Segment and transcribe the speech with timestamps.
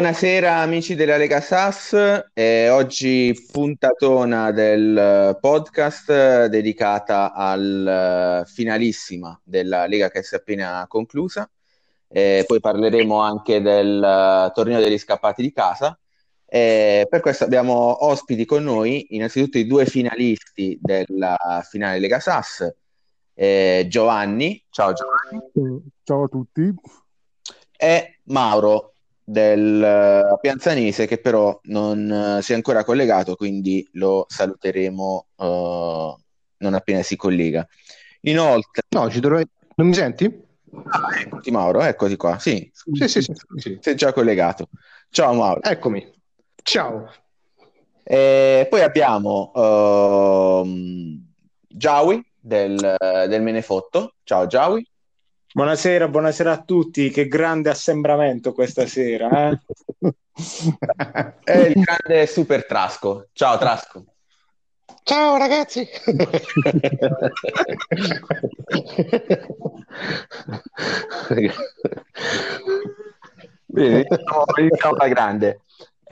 [0.00, 1.92] Buonasera amici della Lega Sass,
[2.32, 11.46] eh, oggi puntatona del podcast dedicata al finalissima della Lega che si è appena conclusa.
[12.08, 15.98] Eh, poi parleremo anche del torneo degli scappati di casa.
[16.46, 21.36] Eh, per questo abbiamo ospiti con noi, innanzitutto i due finalisti della
[21.68, 22.66] finale Lega Sass,
[23.34, 25.90] eh, Giovanni, ciao Giovanni.
[26.04, 26.74] Ciao a tutti.
[27.76, 28.89] E Mauro,
[29.30, 35.44] del uh, Pianzanese che però non uh, si è ancora collegato, quindi lo saluteremo uh,
[35.44, 37.64] non appena si collega.
[38.22, 38.82] Inoltre...
[38.88, 39.46] No, ci dovrei...
[39.76, 40.24] Non mi senti?
[40.84, 42.40] Ah, eccoti Mauro, eccoti qua.
[42.40, 43.78] Sì, sì, sì, sì, sì.
[43.80, 44.68] sei già collegato.
[45.10, 45.62] Ciao Mauro.
[45.62, 46.12] Eccomi.
[46.62, 47.08] Ciao.
[48.02, 50.66] E poi abbiamo uh,
[51.68, 52.96] Giawi del,
[53.28, 54.14] del Menefotto.
[54.24, 54.84] Ciao Giawi.
[55.52, 57.10] Buonasera, buonasera a tutti.
[57.10, 59.50] Che grande assembramento questa sera.
[59.50, 59.58] Eh?
[61.42, 63.26] È il grande super Trasco.
[63.32, 64.04] Ciao Trasco.
[65.02, 65.88] Ciao ragazzi.
[73.66, 74.06] Bene,
[74.56, 75.62] iniziamo alla grande.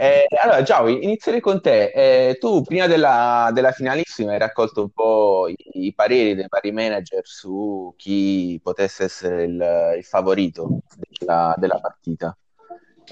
[0.00, 1.90] Eh, allora, Giaui, inizierei con te.
[1.90, 6.70] Eh, tu prima della, della, finalissima hai raccolto un po' i, i, pareri dei vari
[6.70, 10.82] manager su chi potesse essere il, il favorito
[11.18, 12.36] della, della partita.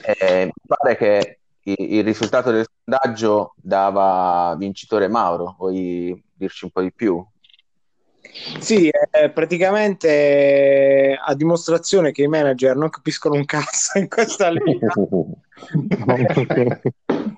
[0.01, 5.57] Eh, mi pare che il, il, risultato del sondaggio dava vincitore Mauro.
[5.59, 7.27] Vuoi dirci un po' di più?
[8.59, 14.93] Sì, eh, praticamente a dimostrazione che i manager non capiscono un cazzo in questa lega.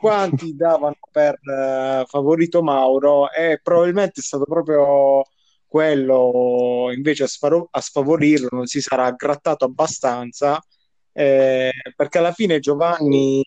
[0.01, 5.25] Quanti davano per uh, favorito Mauro e probabilmente è stato proprio
[5.67, 10.59] quello invece a, sfaro- a sfavorirlo non si sarà grattato abbastanza
[11.13, 13.45] eh, perché alla fine Giovanni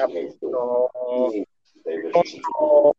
[0.00, 0.90] ha messo
[2.12, 2.94] contro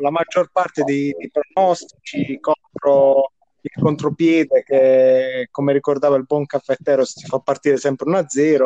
[0.00, 7.04] la maggior parte dei, dei pronostici contro il contropiede che, come ricordava il buon caffettero,
[7.04, 8.64] si fa partire sempre 1-0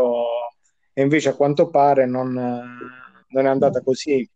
[0.93, 4.29] e invece a quanto pare non, non è andata così.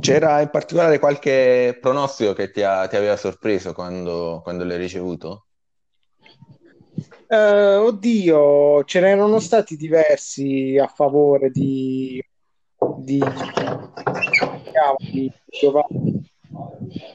[0.00, 5.46] C'era in particolare qualche pronostico che ti, ha, ti aveva sorpreso quando, quando l'hai ricevuto?
[7.28, 12.22] Uh, oddio, ce n'erano stati diversi a favore di,
[12.98, 13.22] di,
[14.98, 16.30] di Giovanni.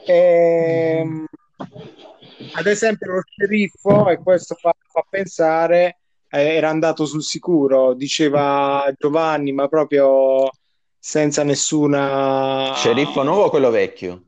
[0.06, 1.26] E, ehm,
[2.54, 8.92] ad esempio lo sceriffo, e questo fa, fa pensare, eh, era andato sul sicuro, diceva
[8.98, 10.50] Giovanni, ma proprio
[10.98, 12.72] senza nessuna...
[12.74, 14.22] Sceriffo nuovo o quello vecchio?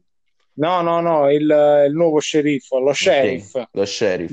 [0.54, 1.42] No, no, no, il,
[1.88, 3.54] il nuovo sceriffo, lo sheriff.
[3.54, 4.32] Okay, lo sheriff.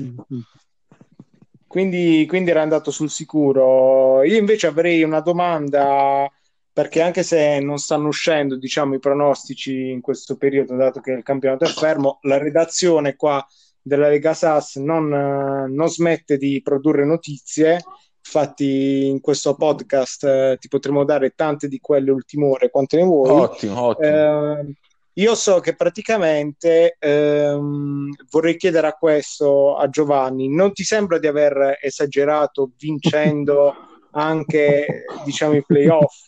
[1.66, 4.22] Quindi, quindi era andato sul sicuro.
[4.22, 6.30] Io invece avrei una domanda
[6.72, 11.22] perché anche se non stanno uscendo diciamo, i pronostici in questo periodo, dato che il
[11.22, 13.44] campionato è fermo, la redazione qua
[13.82, 17.82] della Lega SAS non, non smette di produrre notizie.
[18.24, 23.02] Infatti, in questo podcast eh, ti potremo dare tante di quelle ultime ore, quante ne
[23.02, 23.30] vuoi.
[23.30, 24.58] Ottimo, ottimo.
[24.58, 24.74] Eh,
[25.14, 31.26] io so che praticamente ehm, vorrei chiedere a questo a Giovanni: non ti sembra di
[31.26, 33.88] aver esagerato vincendo?
[34.12, 36.26] anche diciamo i playoff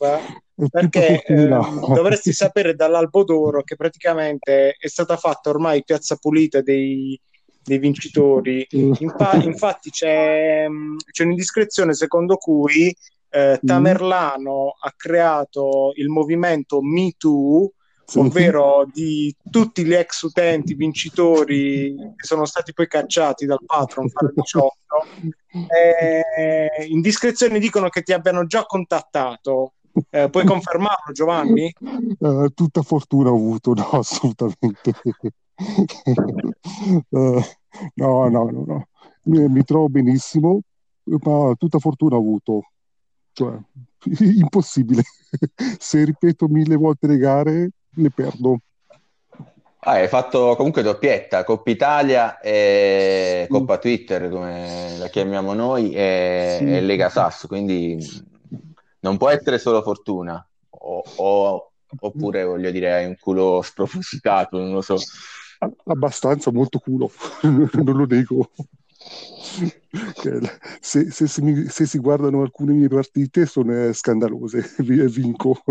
[0.70, 7.18] perché eh, dovresti sapere dall'albo d'oro che praticamente è stata fatta ormai piazza pulita dei,
[7.62, 8.66] dei vincitori.
[8.70, 10.66] Infa- infatti c'è,
[11.10, 12.94] c'è, un'indiscrezione secondo cui
[13.30, 17.72] eh, Tamerlano ha creato il movimento Me Too
[18.16, 24.32] ovvero di tutti gli ex utenti vincitori che sono stati poi cacciati dal patron fare
[24.34, 24.74] 18
[25.68, 29.74] eh, indiscrezioni dicono che ti abbiano già contattato.
[30.10, 31.72] Eh, puoi confermarlo Giovanni?
[32.18, 34.92] Uh, tutta fortuna ho avuto no assolutamente.
[37.10, 37.40] Uh,
[37.94, 38.88] no no no, no.
[39.26, 40.60] Mi, mi, trovo benissimo
[41.04, 42.70] ma tutta fortuna ho avuto.
[43.32, 43.56] Cioè
[44.34, 45.02] impossibile.
[45.78, 48.58] Se ripeto mille volte le gare le perdo.
[49.86, 53.46] Ah, hai fatto comunque doppietta, Coppa Italia e.
[53.50, 56.64] Coppa Twitter, come la chiamiamo noi, e, sì.
[56.64, 57.98] e, Lega Sasso, quindi
[59.00, 64.72] non può essere solo fortuna, o, o, oppure voglio dire hai un culo spropositato, non
[64.72, 64.96] lo so.
[65.84, 67.10] Abbastanza, molto culo,
[67.42, 68.50] non lo nego.
[70.80, 75.62] Se, se, se, mi, se, si guardano alcune mie partite sono scandalose, vinco.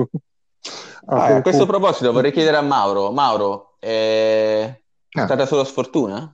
[1.06, 4.80] Ah, a questo proposito vorrei chiedere a Mauro, Mauro, è
[5.12, 5.26] ah.
[5.26, 6.34] stata solo sfortuna?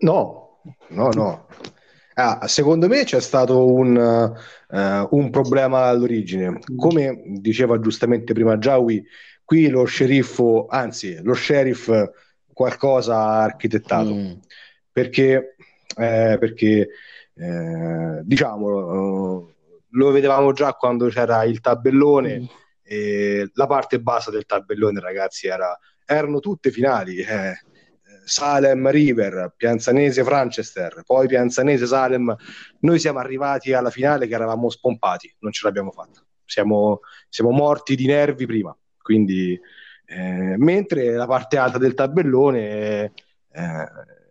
[0.00, 1.46] No, no, no.
[2.14, 6.58] Ah, secondo me c'è stato un, uh, un, problema all'origine.
[6.76, 9.02] Come diceva giustamente prima Giawi,
[9.44, 11.90] qui lo sceriffo, anzi lo sheriff
[12.52, 14.12] qualcosa ha architettato.
[14.12, 14.32] Mm.
[14.92, 15.56] Perché,
[15.96, 16.88] eh, perché
[17.34, 19.52] eh, diciamo, uh,
[19.90, 22.44] lo vedevamo già quando c'era il tabellone, mm.
[22.82, 27.16] e la parte bassa del tabellone, ragazzi, era, erano tutte finali.
[27.18, 27.54] Eh
[28.30, 32.34] Salem River, Pianzanese Franchester, poi Pianzanese Salem.
[32.80, 36.24] Noi siamo arrivati alla finale che eravamo spompati, non ce l'abbiamo fatta.
[36.44, 38.76] Siamo, siamo morti di nervi prima.
[39.02, 39.58] Quindi,
[40.06, 43.12] eh, mentre la parte alta del tabellone
[43.52, 43.88] eh,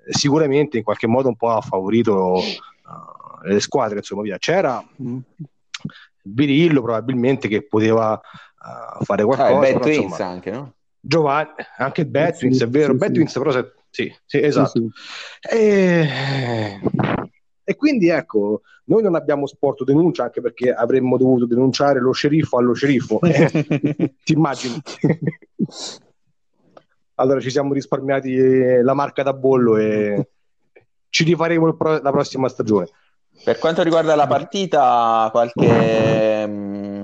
[0.09, 2.41] sicuramente in qualche modo un po' ha favorito uh,
[3.43, 4.37] le squadre, insomma, via.
[4.37, 4.83] C'era
[6.21, 9.55] Birillo probabilmente che poteva uh, fare qualcosa.
[9.55, 10.73] Ah, Bad Twins anche, no?
[10.99, 14.69] Giovanni, anche Bad Twins, è vero, sì, Bad Twins però se sì, sì esatto.
[14.69, 14.89] Sì,
[15.39, 15.55] sì.
[15.55, 16.79] E...
[17.63, 17.75] e...
[17.75, 22.73] quindi ecco, noi non abbiamo sporto denuncia anche perché avremmo dovuto denunciare lo sceriffo allo
[22.73, 23.19] sceriffo.
[23.21, 24.79] Eh, ti immagini?
[27.15, 30.29] allora ci siamo risparmiati la marca da bollo e
[31.09, 32.87] ci rifaremo pro- la prossima stagione.
[33.43, 37.01] Per quanto riguarda la partita, qualche mm,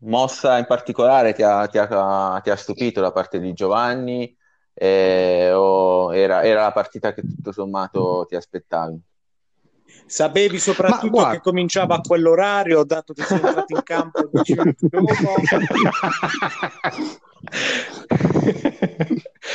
[0.00, 4.36] mossa in particolare ti ha, ti, ha, ti ha, stupito da parte di Giovanni?
[4.74, 8.98] eh, o era, era, la partita che tutto sommato ti aspettavi?
[10.10, 15.12] Sapevi soprattutto che cominciava a quell'orario, dato che sei entrato in campo 10 minuti dopo?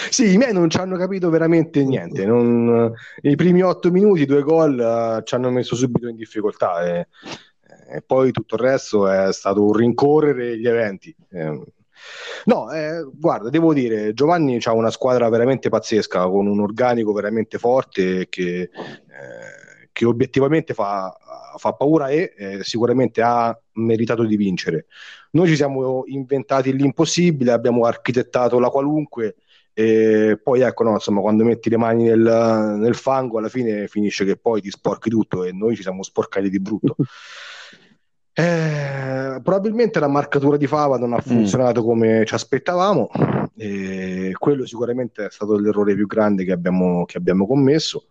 [0.10, 2.26] sì, i miei non ci hanno capito veramente niente.
[2.26, 7.08] Non, I primi otto minuti, due gol uh, ci hanno messo subito in difficoltà e,
[7.90, 11.14] e, poi tutto il resto è stato un rincorrere gli eventi.
[11.32, 11.64] Eh,
[12.46, 17.58] No, eh, guarda, devo dire, Giovanni ha una squadra veramente pazzesca, con un organico veramente
[17.58, 19.65] forte che, eh,
[19.96, 21.16] che obiettivamente fa,
[21.56, 24.88] fa, paura e eh, sicuramente ha meritato di vincere.
[25.32, 29.38] Noi ci siamo inventati l'impossibile, abbiamo architettato la qualunque
[29.74, 34.26] e poi ecco, no, insomma, quando metti le mani nel, nel fango alla fine finisce
[34.26, 36.96] che poi ti sporchi tutto e noi ci siamo sporcati di brutto.
[38.38, 41.26] Eh, probabilmente la marcatura di Fava non ha mm.
[41.26, 41.86] funzionato mm.
[41.86, 43.10] come ci aspettavamo,
[43.56, 48.08] e quello sicuramente è stato l'errore più grande che abbiamo, che abbiamo commesso.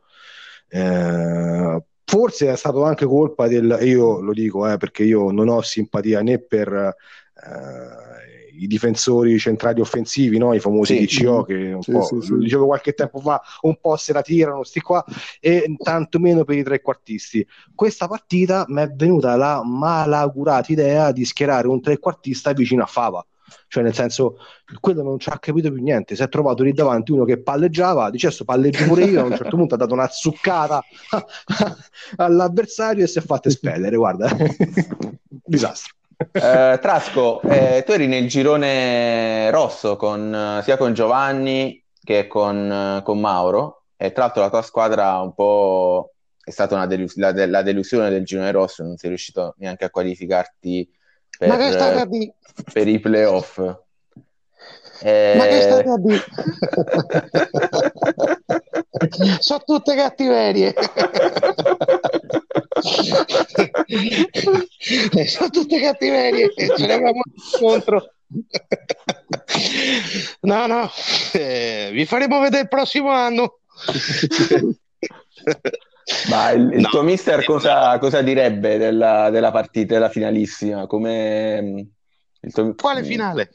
[0.68, 5.62] Eh, forse è stato anche colpa del, io lo dico eh, perché io non ho
[5.62, 8.14] simpatia né per eh,
[8.58, 10.54] i difensori centrali offensivi, no?
[10.54, 11.22] i famosi sì.
[11.22, 11.44] DCO mm-hmm.
[11.44, 12.36] che un sì, po', sì, sì.
[12.38, 15.04] dicevo qualche tempo fa, un po' se la tirano sti qua
[15.40, 17.46] e tanto meno per i trequartisti.
[17.74, 23.24] Questa partita mi è venuta la malaugurata idea di schierare un trequartista vicino a Fava.
[23.68, 24.36] Cioè, nel senso,
[24.80, 26.16] quello non ci ha capito più niente.
[26.16, 29.20] Si è trovato lì davanti uno che palleggiava, dice adesso palleggio pure io.
[29.20, 30.82] A un certo punto ha dato una zuccata
[32.16, 33.96] all'avversario e si è fatto espellere.
[33.96, 34.28] Guarda,
[35.44, 35.94] disastro.
[36.32, 43.20] Eh, Trasco, eh, tu eri nel girone rosso con, sia con Giovanni che con, con,
[43.20, 46.12] Mauro e tra l'altro la tua squadra un po'
[46.42, 49.90] è stata delus- la, de- la, delusione del girone rosso, non sei riuscito neanche a
[49.90, 50.88] qualificarti
[51.38, 52.34] per, Ma che state a dire?
[52.72, 53.58] per i playoff.
[55.02, 55.34] Eh...
[55.36, 56.24] Ma che state a dire?
[59.40, 60.72] Sono tutte cattiverie.
[65.26, 67.22] sono tutte cattiverie ce ne abbiamo
[67.58, 68.12] contro
[70.40, 70.90] no no
[71.32, 73.58] eh, vi faremo vedere il prossimo anno
[76.28, 76.88] ma il, il no.
[76.88, 81.88] tuo mister cosa, cosa direbbe della, della, partita della finalissima come
[82.52, 82.74] tuo...
[82.74, 83.50] quale finale?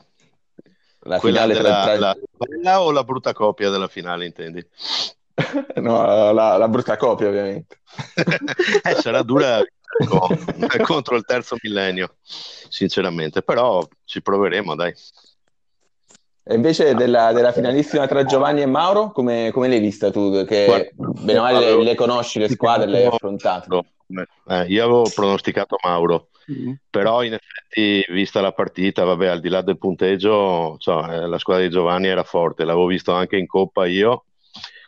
[1.02, 2.00] la Quella finale della, tra...
[2.00, 4.66] la bella o la brutta copia della finale intendi?
[5.76, 7.80] no, la, la, brutta copia ovviamente
[8.84, 9.64] eh, sarà dura
[10.84, 14.94] contro il terzo millennio, sinceramente, però ci proveremo, dai.
[16.50, 20.44] E invece della, della, finalissima tra Giovanni e Mauro, come, come l'hai vista tu?
[20.46, 23.68] Che bene o male le, le, conosci le squadre, le hai affrontate?
[24.48, 26.74] Eh, io avevo pronosticato Mauro, mm-hmm.
[26.90, 31.64] però in effetti, vista la partita, vabbè, al di là del punteggio, cioè, la squadra
[31.64, 34.24] di Giovanni era forte, l'avevo visto anche in Coppa io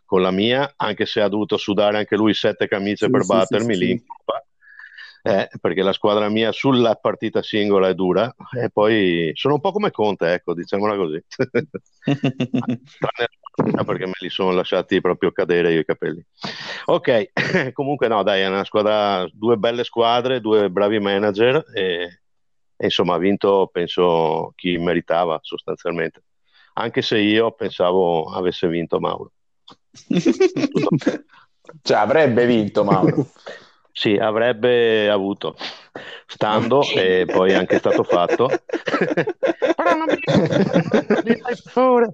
[0.04, 3.28] con la mia, anche se ha dovuto sudare anche lui sette camicie sì, per sì,
[3.28, 4.44] battermi sì, lì in Coppa
[5.24, 9.72] eh, perché la squadra mia sulla partita singola è dura e poi sono un po'
[9.72, 11.24] come Conte, ecco, diciamola così.
[13.86, 16.26] perché me li sono lasciati proprio cadere io i capelli.
[16.86, 17.32] Ok,
[17.74, 22.22] comunque no, dai, è una squadra, due belle squadre, due bravi manager e,
[22.76, 26.24] e insomma ha vinto, penso, chi meritava sostanzialmente.
[26.74, 29.32] Anche se io pensavo avesse vinto Mauro.
[31.84, 33.28] cioè avrebbe vinto Mauro.
[33.94, 35.56] Sì, avrebbe avuto,
[36.26, 38.50] stando e poi anche stato fatto.
[39.76, 40.06] Però non
[41.24, 42.14] mi favore.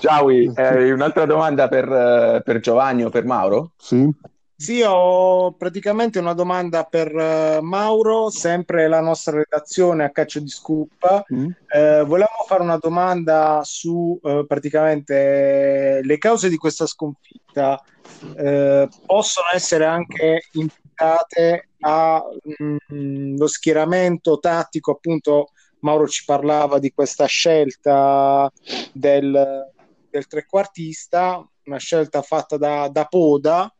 [0.00, 3.72] Giaui, eh, un'altra domanda per, per Giovanni o per Mauro?
[3.76, 4.32] Sì.
[4.56, 10.48] Sì, ho praticamente una domanda per uh, Mauro, sempre la nostra redazione a Caccio di
[10.48, 11.24] Scoop.
[11.34, 11.50] Mm.
[11.66, 17.43] Eh, volevamo fare una domanda su uh, praticamente le cause di questa sconfitta.
[18.36, 22.40] Eh, possono essere anche imputate allo
[22.92, 25.48] mm, schieramento tattico, appunto
[25.80, 28.50] Mauro ci parlava di questa scelta
[28.92, 29.72] del,
[30.10, 33.72] del trequartista, una scelta fatta da, da Poda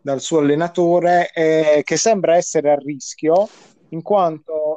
[0.00, 3.48] dal suo allenatore eh, che sembra essere a rischio
[3.90, 4.67] in quanto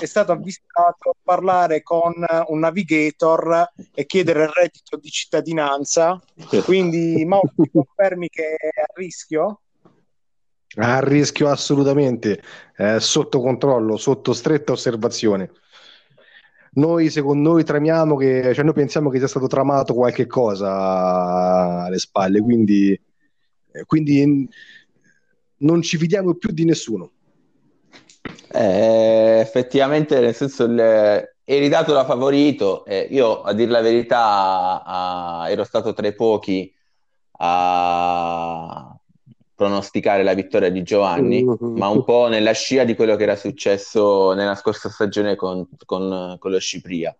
[0.00, 2.12] è stato avvistato a parlare con
[2.46, 6.20] un navigator e chiedere il reddito di cittadinanza.
[6.64, 9.60] Quindi, Mauro, confermi che è a rischio?
[10.76, 12.40] A rischio assolutamente,
[12.76, 15.50] eh, sotto controllo, sotto stretta osservazione.
[16.72, 21.98] Noi, secondo noi, tramiamo che, cioè noi pensiamo che sia stato tramato qualche cosa alle
[21.98, 22.98] spalle, quindi
[23.72, 24.48] eh, quindi
[25.58, 27.12] non ci fidiamo più di nessuno.
[28.52, 30.78] Eh, effettivamente, nel senso, il,
[31.44, 32.84] eri dato da favorito.
[32.84, 36.72] Eh, io, a dire la verità, a, ero stato tra i pochi
[37.42, 38.94] a
[39.54, 41.76] pronosticare la vittoria di Giovanni, uh-huh.
[41.76, 46.36] ma un po' nella scia di quello che era successo nella scorsa stagione con, con,
[46.38, 47.14] con lo Scipria.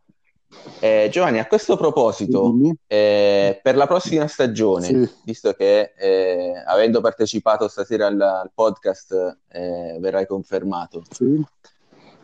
[0.80, 2.54] Eh, Giovanni, a questo proposito,
[2.86, 5.10] eh, per la prossima stagione, sì.
[5.24, 11.42] visto che eh, avendo partecipato stasera al, al podcast eh, verrai confermato, sì.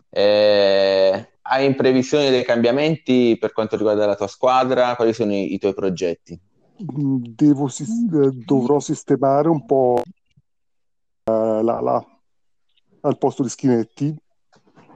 [0.09, 4.95] Eh, hai in previsione dei cambiamenti per quanto riguarda la tua squadra?
[4.95, 6.39] Quali sono i, i tuoi progetti?
[6.77, 10.01] Devo, eh, dovrò sistemare un po'
[11.23, 12.05] la, la,
[13.01, 14.15] al posto di Schinetti,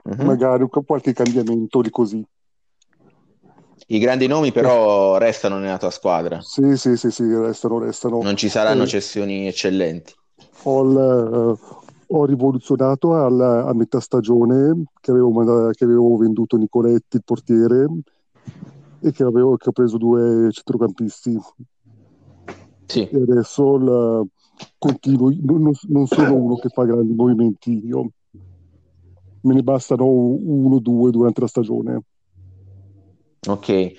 [0.04, 0.24] uh-huh.
[0.24, 2.26] magari qualche cambiamento di così.
[3.88, 6.40] I grandi nomi però restano nella tua squadra.
[6.42, 8.22] Sì, sì, sì, sì restano, restano.
[8.22, 10.14] Non ci saranno eh, cessioni eccellenti.
[10.64, 11.58] Ho, uh,
[12.08, 17.88] ho rivoluzionato al, a metà stagione che avevo, che avevo, venduto Nicoletti, il portiere,
[19.02, 21.40] e che, avevo, che ho preso due centrocampisti.
[22.86, 23.08] Sì.
[23.10, 24.28] E adesso il,
[24.78, 28.12] continuo, non, non sono uno che fa grandi movimenti io.
[29.44, 32.04] Me ne bastano uno o due durante la stagione.
[33.48, 33.93] Ok,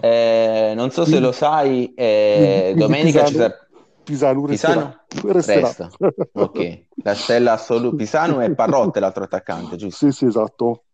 [0.00, 3.66] eh, non so se lo sai, eh, domenica Pisano, ci sarà...
[4.04, 5.66] Pisano, Pisano resterà.
[5.66, 5.90] Resta.
[6.32, 7.96] ok, la stella assoluta.
[8.04, 10.06] Pisano e Parrotte l'altro attaccante, giusto?
[10.06, 10.84] Sì, sì, esatto.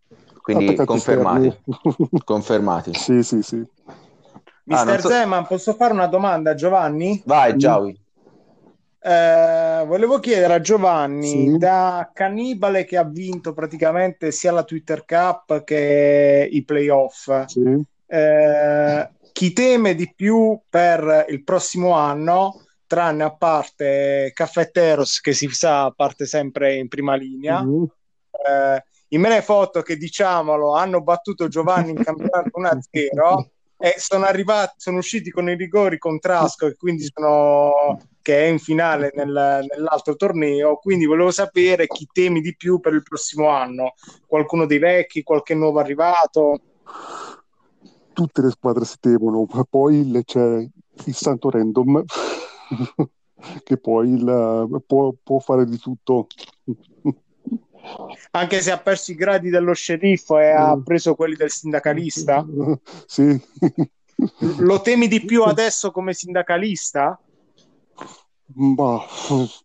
[0.41, 1.55] Quindi confermati.
[2.25, 2.95] confermati.
[2.95, 3.63] Sì, sì, sì.
[4.65, 5.09] Mister ah, so...
[5.09, 7.23] Zeman, posso fare una domanda a Giovanni?
[7.27, 8.00] Vai, Giaui.
[9.03, 11.57] Eh, volevo chiedere a Giovanni sì.
[11.57, 17.47] da Cannibale che ha vinto praticamente sia la Twitter Cup che i playoff.
[17.47, 17.83] Sì.
[18.07, 25.49] Eh, chi teme di più per il prossimo anno, tranne a parte Caffetteros che si
[25.49, 27.63] sa parte sempre in prima linea.
[27.63, 27.85] Mm-hmm.
[27.85, 33.47] Eh, I Menefoto che diciamolo hanno battuto Giovanni in campionato 1-0
[33.83, 38.49] e sono arrivati, sono usciti con i rigori con Trasco e quindi sono che è
[38.49, 40.77] in finale nel, nell'altro torneo.
[40.77, 43.95] Quindi volevo sapere chi temi di più per il prossimo anno.
[44.27, 46.61] Qualcuno dei vecchi, qualche nuovo arrivato?
[48.13, 50.69] Tutte le squadre si temono, ma poi c'è
[51.07, 52.05] il santo random
[53.65, 56.27] che poi il, può, può fare di tutto.
[58.33, 60.83] Anche se ha perso i gradi dello sceriffo e ha mm.
[60.83, 62.45] preso quelli del sindacalista?
[63.07, 63.41] Sì.
[64.59, 67.19] Lo temi di più adesso come sindacalista?
[68.55, 69.01] Ma,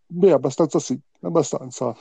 [0.05, 1.95] beh, abbastanza sì, abbastanza.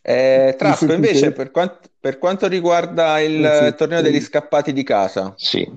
[0.00, 5.34] Eh, Trasco, invece, per quanto, per quanto, riguarda il sì, torneo degli scappati di casa,
[5.36, 5.70] sì.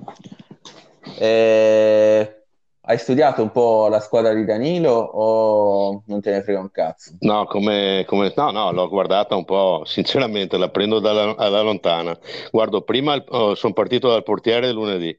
[1.18, 2.41] Eh,
[2.84, 7.12] hai studiato un po' la squadra di Danilo o non te ne frega un cazzo?
[7.20, 12.18] No, come, come, no, no l'ho guardata un po', sinceramente, la prendo dalla, alla lontana.
[12.50, 15.16] Guardo, prima oh, sono partito dal portiere lunedì,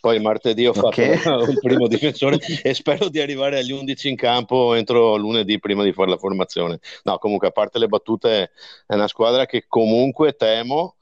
[0.00, 1.16] poi martedì ho okay.
[1.16, 5.82] fatto un primo difensore e spero di arrivare agli 11 in campo entro lunedì prima
[5.82, 6.78] di fare la formazione.
[7.02, 8.50] No, comunque, a parte le battute,
[8.86, 10.94] è una squadra che comunque temo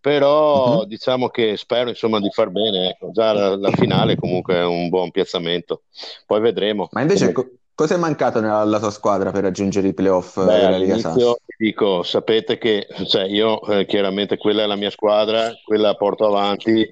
[0.00, 0.84] però uh-huh.
[0.84, 3.10] diciamo che spero insomma di far bene ecco.
[3.10, 5.82] già la, la, finale comunque è un buon piazzamento
[6.26, 9.94] poi vedremo ma invece co- cosa è mancato nella, alla tua squadra per raggiungere i
[9.94, 11.34] playoff Beh, della Liga Sass?
[12.02, 16.88] sapete che cioè, io eh, chiaramente quella è la mia squadra quella porto avanti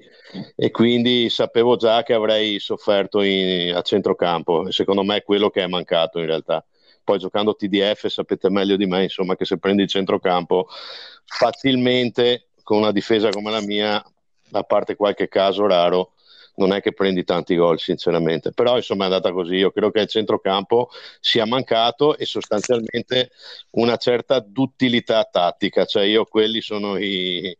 [0.55, 5.49] e quindi sapevo già che avrei sofferto in, a centrocampo e secondo me è quello
[5.49, 6.65] che è mancato in realtà.
[7.03, 10.67] Poi giocando TDF sapete meglio di me, insomma, che se prendi il centrocampo
[11.23, 14.03] facilmente con una difesa come la mia,
[14.51, 16.15] a parte qualche caso raro,
[16.55, 20.01] non è che prendi tanti gol sinceramente, però insomma è andata così, io credo che
[20.01, 20.89] il centrocampo
[21.21, 23.31] sia mancato e sostanzialmente
[23.71, 27.57] una certa duttilità tattica, cioè io quelli sono i,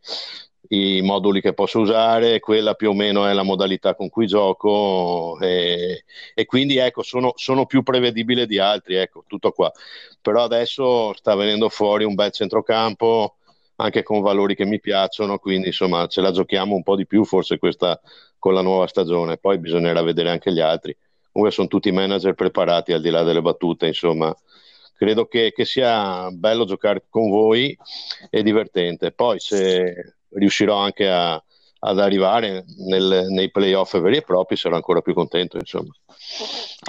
[0.68, 5.38] i moduli che posso usare, quella più o meno è la modalità con cui gioco
[5.40, 9.72] e, e quindi ecco sono, sono, più prevedibile di altri, ecco tutto qua,
[10.20, 13.36] però adesso sta venendo fuori un bel centrocampo
[13.80, 17.24] anche con valori che mi piacciono, quindi insomma ce la giochiamo un po' di più
[17.24, 18.00] forse questa
[18.38, 20.96] con la nuova stagione, poi bisognerà vedere anche gli altri.
[21.30, 24.34] Comunque sono tutti manager preparati al di là delle battute, insomma
[24.96, 27.76] credo che, che sia bello giocare con voi
[28.30, 29.12] e divertente.
[29.12, 31.40] Poi se riuscirò anche a,
[31.80, 35.92] ad arrivare nel, nei playoff veri e propri sarò ancora più contento, insomma.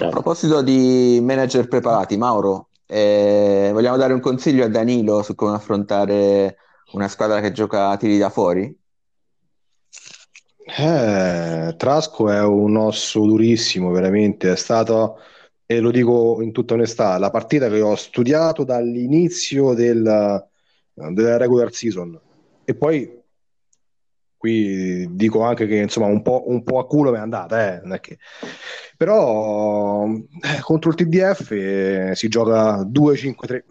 [0.02, 5.54] A proposito di manager preparati, Mauro, eh, vogliamo dare un consiglio a Danilo su come
[5.54, 6.56] affrontare
[6.92, 8.76] una squadra che gioca tiri da fuori?
[10.78, 14.52] Eh, Trasco è un osso durissimo, veramente.
[14.52, 15.18] È stato,
[15.66, 20.48] e lo dico in tutta onestà, la partita che ho studiato dall'inizio del,
[20.94, 22.18] della regular season.
[22.64, 23.18] E poi
[24.36, 27.80] qui dico anche che insomma un po', un po a culo mi è andata, eh,
[27.82, 28.18] è che...
[28.96, 33.62] però eh, contro il TDF eh, si gioca 2-5-3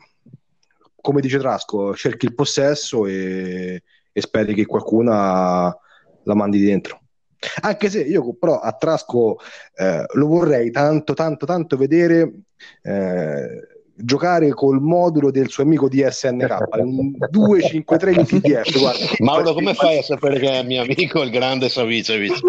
[1.01, 7.01] come dice Trasco, cerchi il possesso e, e speri che qualcuno la mandi dentro.
[7.61, 9.37] Anche se io però a Trasco
[9.75, 12.33] eh, lo vorrei tanto, tanto, tanto vedere
[12.81, 18.79] eh, giocare col modulo del suo amico DSNK, un 2-5-3 in TDF.
[18.79, 19.05] Guarda.
[19.19, 22.39] Mauro, come fai a sapere che è mio amico il grande Savicevic?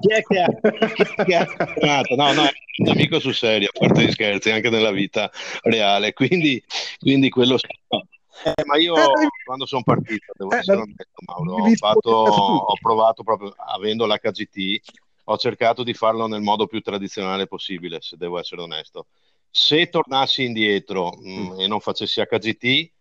[0.00, 4.04] chi è che ha, che ha No, no, è un amico sul serio, a parte
[4.04, 5.30] gli scherzi, anche nella vita
[5.62, 6.12] reale.
[6.12, 6.62] Quindi,
[6.98, 7.58] quindi quello
[8.46, 12.74] eh, ma io eh, quando sono partito, devo eh, essere onesto, Mauro, ho, fatto, ho
[12.80, 14.80] provato proprio avendo l'HGT,
[15.24, 19.06] ho cercato di farlo nel modo più tradizionale possibile, se devo essere onesto.
[19.56, 22.92] Se tornassi indietro mh, mm, e non facessi HGT,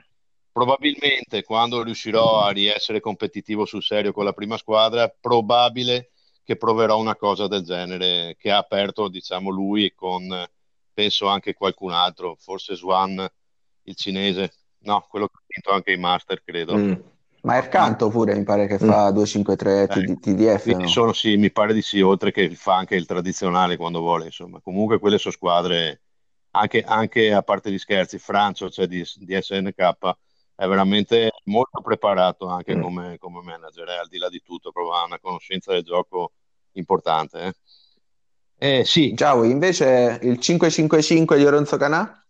[0.52, 6.12] probabilmente quando riuscirò a riessere competitivo sul serio con la prima squadra, è probabile
[6.44, 10.28] che proverò una cosa del genere che ha aperto, diciamo, lui con
[10.94, 13.28] penso anche qualcun altro, forse Swan,
[13.86, 16.76] il cinese No, quello che ha vinto anche i Master, credo.
[16.76, 16.94] Mm.
[17.44, 19.16] Ma Ercanto pure mi pare che fa mm.
[19.16, 20.66] 253 TD, TDF.
[20.68, 20.88] No?
[20.88, 24.60] Sono, sì, mi pare di sì, oltre che fa anche il tradizionale quando vuole, insomma.
[24.62, 26.02] Comunque quelle sono squadre,
[26.56, 30.16] anche, anche a parte gli scherzi, Francio, cioè di, di SNK,
[30.56, 32.82] è veramente molto preparato anche mm.
[32.82, 36.34] come, come, manager, eh, al di là di tutto, ha una conoscenza del gioco
[36.74, 37.40] importante.
[37.40, 37.54] Eh.
[38.80, 39.14] Eh, sì.
[39.16, 42.26] Ciao, invece il 555 di Oronzo Canà?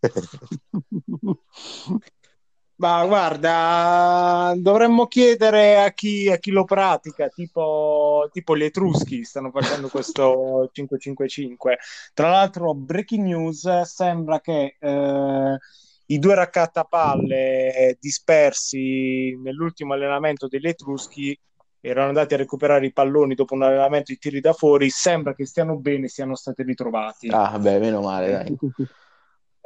[2.76, 9.50] Ma guarda, dovremmo chiedere a chi, a chi lo pratica, tipo, tipo, gli Etruschi stanno
[9.52, 11.78] facendo questo 555.
[12.12, 15.58] Tra l'altro, breaking news, sembra che eh,
[16.06, 21.38] i due raccattapalle dispersi nell'ultimo allenamento degli Etruschi
[21.80, 25.46] erano andati a recuperare i palloni dopo un allenamento di tiri da fuori, sembra che
[25.46, 27.28] stiano bene, siano stati ritrovati.
[27.30, 28.56] Ah, beh, meno male, dai.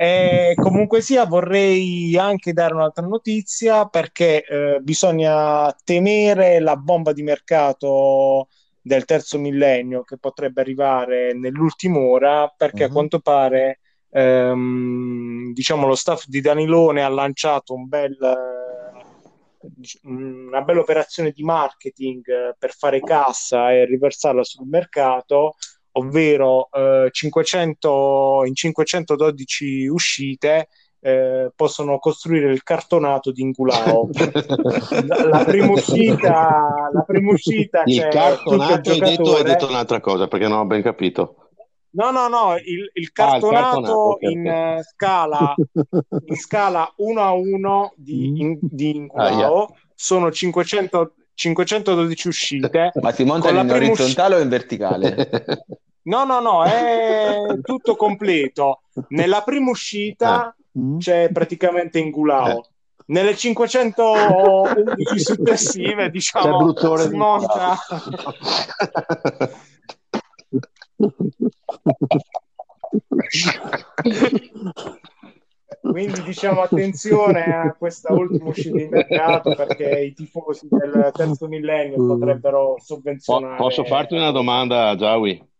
[0.00, 7.24] E comunque sia, vorrei anche dare un'altra notizia perché eh, bisogna temere la bomba di
[7.24, 8.46] mercato
[8.80, 12.84] del terzo millennio che potrebbe arrivare nell'ultima ora perché uh-huh.
[12.84, 12.94] a mhm.
[12.94, 13.80] quanto pare
[14.10, 18.16] ehm, diciamo lo staff di Danilone ha lanciato un bel,
[20.04, 25.56] una bella operazione di marketing per fare cassa e riversarla sul mercato
[25.98, 30.68] ovvero eh, 500, in 512 uscite
[31.00, 34.08] eh, possono costruire il cartonato di Ingulao.
[35.06, 40.00] la, la, prima uscita, la prima uscita il cartonato il hai detto, hai detto un'altra
[40.00, 41.48] cosa perché non ho ben capito.
[41.90, 44.78] No, no, no, il, il cartonato, ah, il cartonato okay, in, okay.
[44.78, 45.54] Uh, scala,
[46.26, 48.36] in scala 1 a 1 di, mm.
[48.36, 49.80] in, di Ingulao ah, yeah.
[49.94, 52.92] sono 500, 512 uscite.
[53.00, 55.30] Ma si monta in orizzontale usci- o in verticale?
[56.08, 58.80] No, no, no, è tutto completo.
[59.08, 60.96] Nella prima uscita eh.
[60.98, 62.62] c'è praticamente Ingulao.
[62.62, 62.68] Eh.
[63.08, 67.76] Nelle 511 successive, diciamo, si monta...
[75.80, 81.96] quindi diciamo attenzione a questa ultima uscita di mercato perché i tifosi del terzo millennio
[82.06, 83.56] potrebbero sovvenzionare.
[83.56, 85.56] Posso farti una domanda, Giawi?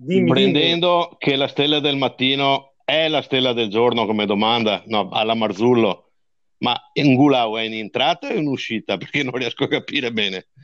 [0.00, 1.16] Dimmi, Prendendo dimmi.
[1.18, 6.10] che la stella del mattino è la stella del giorno come domanda, no, alla Marzullo,
[6.58, 8.96] ma Ngulau è in entrata o in uscita?
[8.98, 10.46] Perché non riesco a capire bene.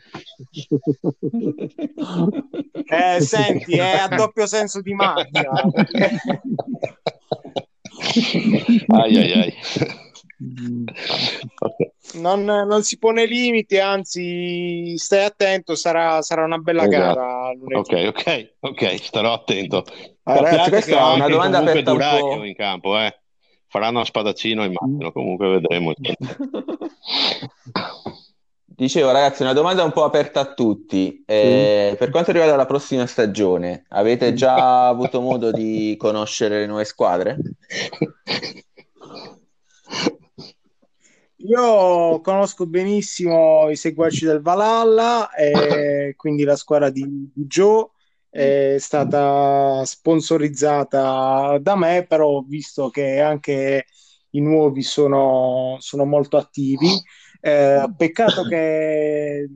[2.93, 5.49] Eh, senti, è a doppio senso di macchia.
[8.89, 9.55] ai ai ai.
[12.15, 17.15] Non, non si pone limiti, anzi, stai attento, sarà, sarà una bella Esatto.
[17.15, 17.53] gara.
[17.53, 17.75] lunedì.
[17.75, 19.85] Ok, ok, ok, starò attento.
[20.23, 22.45] Ah, ragazzi, questa è una domanda aperta un Duraio po'.
[22.45, 23.15] in campo, eh.
[23.67, 25.93] Faranno a spadaccino, immagino, comunque vedremo.
[28.65, 31.23] Dicevo, ragazzi, una domanda un po' aperta a tutti.
[31.27, 36.87] Eh, per quanto riguarda la prossima stagione, avete già avuto modo di conoscere le nuove
[36.87, 37.37] squadre?
[41.43, 47.89] Io conosco benissimo i seguaci del Valhalla, e quindi la squadra di, di Joe
[48.29, 53.87] è stata sponsorizzata da me, però ho visto che anche
[54.31, 56.89] i nuovi sono, sono molto attivi.
[57.41, 59.49] Eh, peccato che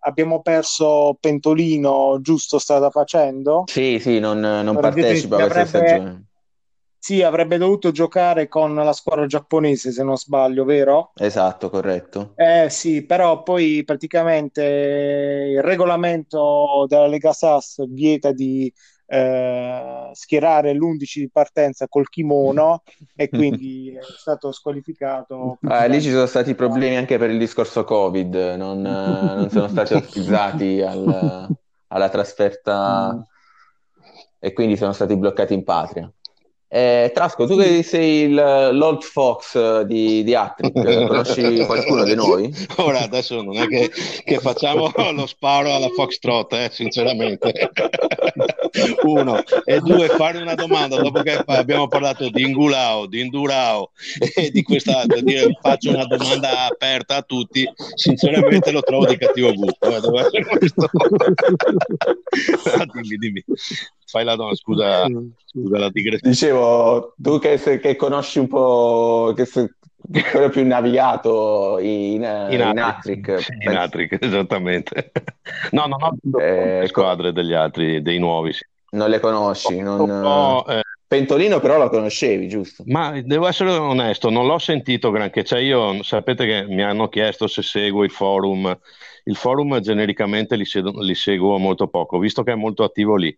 [0.00, 3.64] abbiamo perso Pentolino, giusto strada facendo.
[3.66, 6.24] Sì, sì, non, non partecipa a questa avrebbe- stagione.
[7.00, 11.12] Sì, avrebbe dovuto giocare con la squadra giapponese, se non sbaglio, vero?
[11.20, 12.34] Esatto, corretto.
[12.34, 14.62] Eh sì, però poi praticamente
[15.52, 18.72] il regolamento della Lega SAS vieta di
[19.06, 22.82] eh, schierare l'11 di partenza col kimono
[23.14, 25.58] e quindi è stato squalificato.
[25.64, 29.68] Ah, lì ci sono stati problemi anche per il discorso Covid, non, eh, non sono
[29.68, 31.50] stati autorizzati al-
[31.88, 33.26] alla trasferta
[34.38, 36.10] e quindi sono stati bloccati in patria.
[36.72, 40.72] Eh, Trasco, tu che sei il, l'Old Fox di, di Attrick,
[41.08, 42.54] conosci qualcuno di noi?
[42.78, 43.90] Ora adesso non è che,
[44.24, 47.52] che facciamo lo sparo alla Foxtrot, eh, sinceramente.
[49.02, 53.90] Uno e due, fare una domanda dopo che abbiamo parlato di Ingulao, di Indurao
[54.36, 57.68] e di questa, dire, faccio una domanda aperta a tutti.
[57.96, 59.88] Sinceramente lo trovo di cattivo gusto.
[59.88, 60.44] eh.
[62.76, 63.44] Ah, dimmi, dimmi.
[64.10, 65.08] Fai la domanda, scusa,
[65.44, 66.34] scusa la digressione.
[66.34, 69.68] Dicevo, tu che, sei- che conosci un po', che sei
[70.30, 75.12] quello più navigato in, in, Attrick, Sì, in Attrick, esattamente.
[75.70, 78.52] No, non ho Eh, le squadre degli altri, dei nuovi.
[78.52, 78.64] sì.
[78.90, 80.06] non le conosci, non...
[80.06, 82.84] No, eh, Pentolino però lo conoscevi, giusto?
[82.84, 85.44] ma devo essere onesto, non l'ho sentito granché.
[85.44, 88.76] Cioè io, sapete che mi hanno chiesto se seguo i forum.
[89.24, 93.36] Il forum genericamente li, se- li seguo molto poco, visto che è molto attivo lì.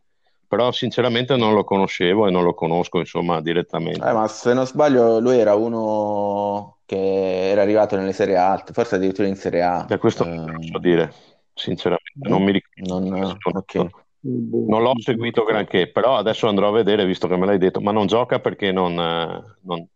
[0.52, 4.06] Però sinceramente non lo conoscevo e non lo conosco, insomma, direttamente.
[4.06, 8.96] Eh, ma se non sbaglio lui era uno che era arrivato nelle serie alte, forse
[8.96, 9.86] addirittura in Serie A.
[9.88, 11.10] Da questo Eh, non so dire,
[11.54, 12.98] sinceramente, non mi ricordo.
[12.98, 13.86] non, ok.
[14.20, 17.80] Non l'ho seguito granché, però adesso andrò a vedere, visto che me l'hai detto.
[17.80, 19.86] Ma non gioca perché non, eh, non-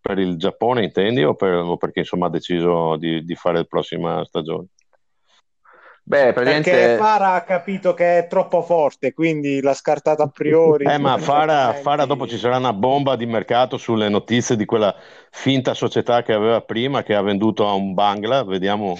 [0.00, 3.64] per il Giappone, intendi, o, per- o perché insomma ha deciso di, di fare la
[3.64, 4.68] prossima stagione?
[6.04, 10.84] Beh, Perché praticamente Fara ha capito che è troppo forte, quindi l'ha scartata a priori.
[10.84, 14.94] Eh, ma Fara, Fara dopo ci sarà una bomba di mercato sulle notizie di quella
[15.30, 18.96] finta società che aveva prima, che ha venduto a un Bangla, vediamo,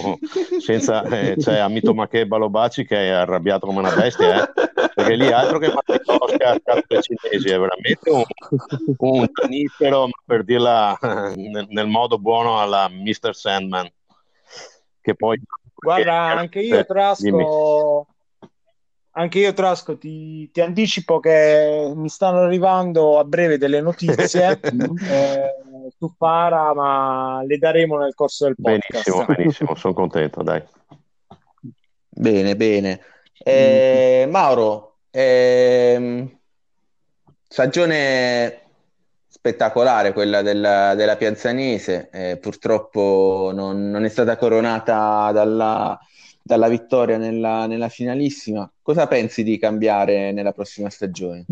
[0.61, 4.53] senza, eh, c'è Amito Maché Balobaci che è arrabbiato come una bestia, eh,
[4.95, 5.73] perché lì altro che
[6.07, 8.23] Oscar cazzo ai cinesi, è veramente un,
[8.97, 10.97] un zanifero, ma per dirla
[11.35, 13.35] nel, nel modo buono alla Mr.
[13.35, 13.91] Sandman,
[15.01, 15.43] che poi...
[15.83, 16.87] Guarda, anche io Eh,
[17.19, 17.43] dimmi.
[17.43, 18.07] Trasco,
[19.11, 25.91] anche io Trasco ti, ti anticipo che mi stanno arrivando a breve delle notizie eh,
[25.99, 29.05] su Fara, ma le daremo nel corso del podcast.
[29.11, 30.63] Benissimo, benissimo, sono contento, dai.
[32.09, 33.01] Bene, bene.
[33.45, 36.39] Eh, Mauro, ehm,
[37.49, 38.62] stagione
[39.43, 45.99] spettacolare quella della, della Pianzanese, eh, purtroppo non, non è stata coronata dalla,
[46.41, 48.71] dalla vittoria nella, nella finalissima.
[48.81, 51.45] Cosa pensi di cambiare nella prossima stagione?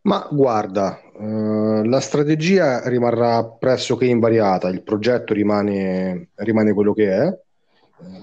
[0.00, 7.38] Ma guarda, eh, la strategia rimarrà pressoché invariata, il progetto rimane, rimane quello che è.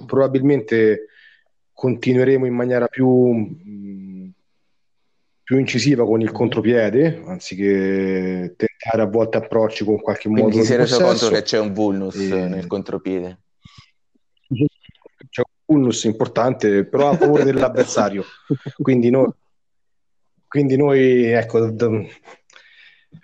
[0.08, 1.10] Probabilmente
[1.74, 3.56] continueremo in maniera più,
[5.46, 10.66] più incisiva con il contropiede, anziché tentare a volte approcci con qualche Quindi modo di
[10.66, 11.26] sei reso possesso.
[11.26, 13.42] conto che c'è un vulnus E- nel contropiede?
[14.50, 18.24] C'è un vulnus importante, però a favore dell'avversario.
[18.82, 19.30] Quindi noi,
[20.48, 21.76] quindi noi, ecco,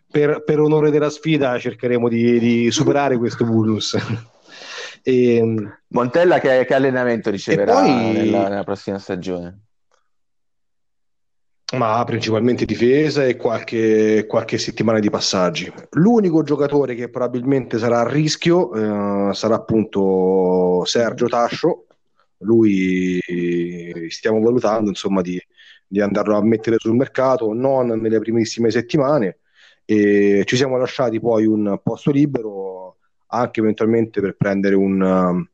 [0.08, 3.98] per, per, onore della sfida cercheremo di, di superare questo vulnus.
[5.02, 5.42] e,
[5.88, 8.14] Montella che, che allenamento riceverà poi...
[8.14, 9.71] nella, nella prossima stagione?
[11.74, 15.72] Ma principalmente difesa e qualche, qualche, settimana di passaggi.
[15.92, 21.86] L'unico giocatore che probabilmente sarà a rischio eh, sarà appunto Sergio Tascio.
[22.40, 23.20] Lui
[24.10, 25.40] stiamo valutando insomma di,
[25.88, 29.40] di, andarlo a mettere sul mercato non nelle primissime settimane
[29.86, 35.48] e ci siamo lasciati poi un posto libero anche eventualmente per prendere un,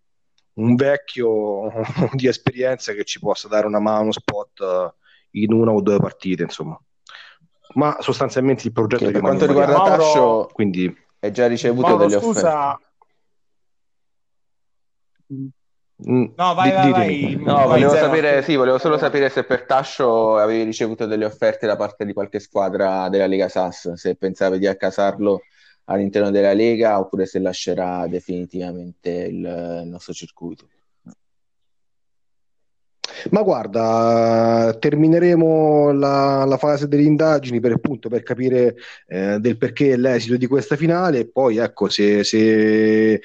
[0.53, 1.71] un vecchio
[2.13, 4.95] di esperienza che ci possa dare una mano spot
[5.31, 6.79] in una o due partite, insomma.
[7.73, 12.05] Ma sostanzialmente il progetto okay, per quanto riguarda Mauro, Tascio, quindi è già ricevuto Mauro,
[12.05, 12.73] delle scusa.
[12.73, 12.85] offerte.
[16.09, 17.35] Mm, no, vai, vai, vai.
[17.35, 21.75] No, volevo sapere, sì, volevo solo sapere se per Tascio avevi ricevuto delle offerte da
[21.75, 25.41] parte di qualche squadra della Lega SAS, se pensavi di accasarlo
[25.85, 30.67] all'interno della Lega oppure se lascerà definitivamente il, il nostro circuito.
[33.31, 38.75] Ma guarda, termineremo la, la, fase delle indagini per appunto per capire
[39.07, 43.21] eh, del perché l'esito di questa finale e poi ecco se, se eh,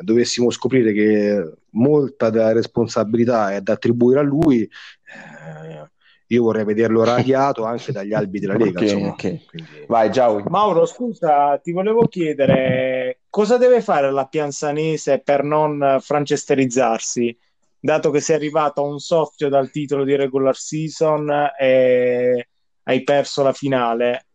[0.00, 5.88] dovessimo scoprire che molta della responsabilità è da attribuire a lui, eh,
[6.26, 8.80] io vorrei vederlo radiato anche dagli albi della Lega.
[8.80, 9.40] okay, okay.
[9.86, 10.42] Vai, ciao.
[10.48, 17.36] Mauro, scusa, ti volevo chiedere cosa deve fare la Pianzanese per non francesterizzarsi?
[17.80, 22.48] Dato che sei arrivato a un soffio dal titolo di regular season e
[22.82, 24.26] hai perso la finale.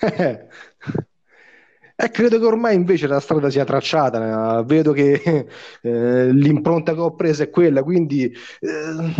[0.00, 0.46] Eh,
[1.96, 5.46] eh, credo che ormai invece la strada sia tracciata, vedo che
[5.82, 9.14] eh, l'impronta che ho preso è quella, quindi eh,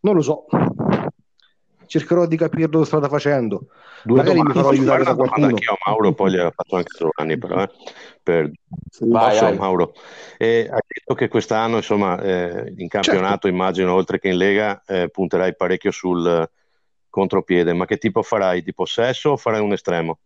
[0.00, 0.46] non lo so
[1.88, 3.68] cercherò di capirlo strada facendo.
[4.04, 5.46] Due Magari mi farò aiutare da qualcuno.
[5.46, 7.70] Anch'io Mauro, poi gliel'ho fatto anche Giovanni, però, eh,
[8.22, 8.50] per...
[9.00, 9.56] vai, vai.
[9.56, 9.94] Mauro.
[10.36, 13.48] E hai detto che quest'anno, insomma, eh, in campionato, certo.
[13.48, 16.48] immagino, oltre che in Lega, eh, punterai parecchio sul
[17.10, 17.72] contropiede.
[17.72, 18.62] Ma che tipo farai?
[18.62, 20.18] Di possesso o farai un estremo?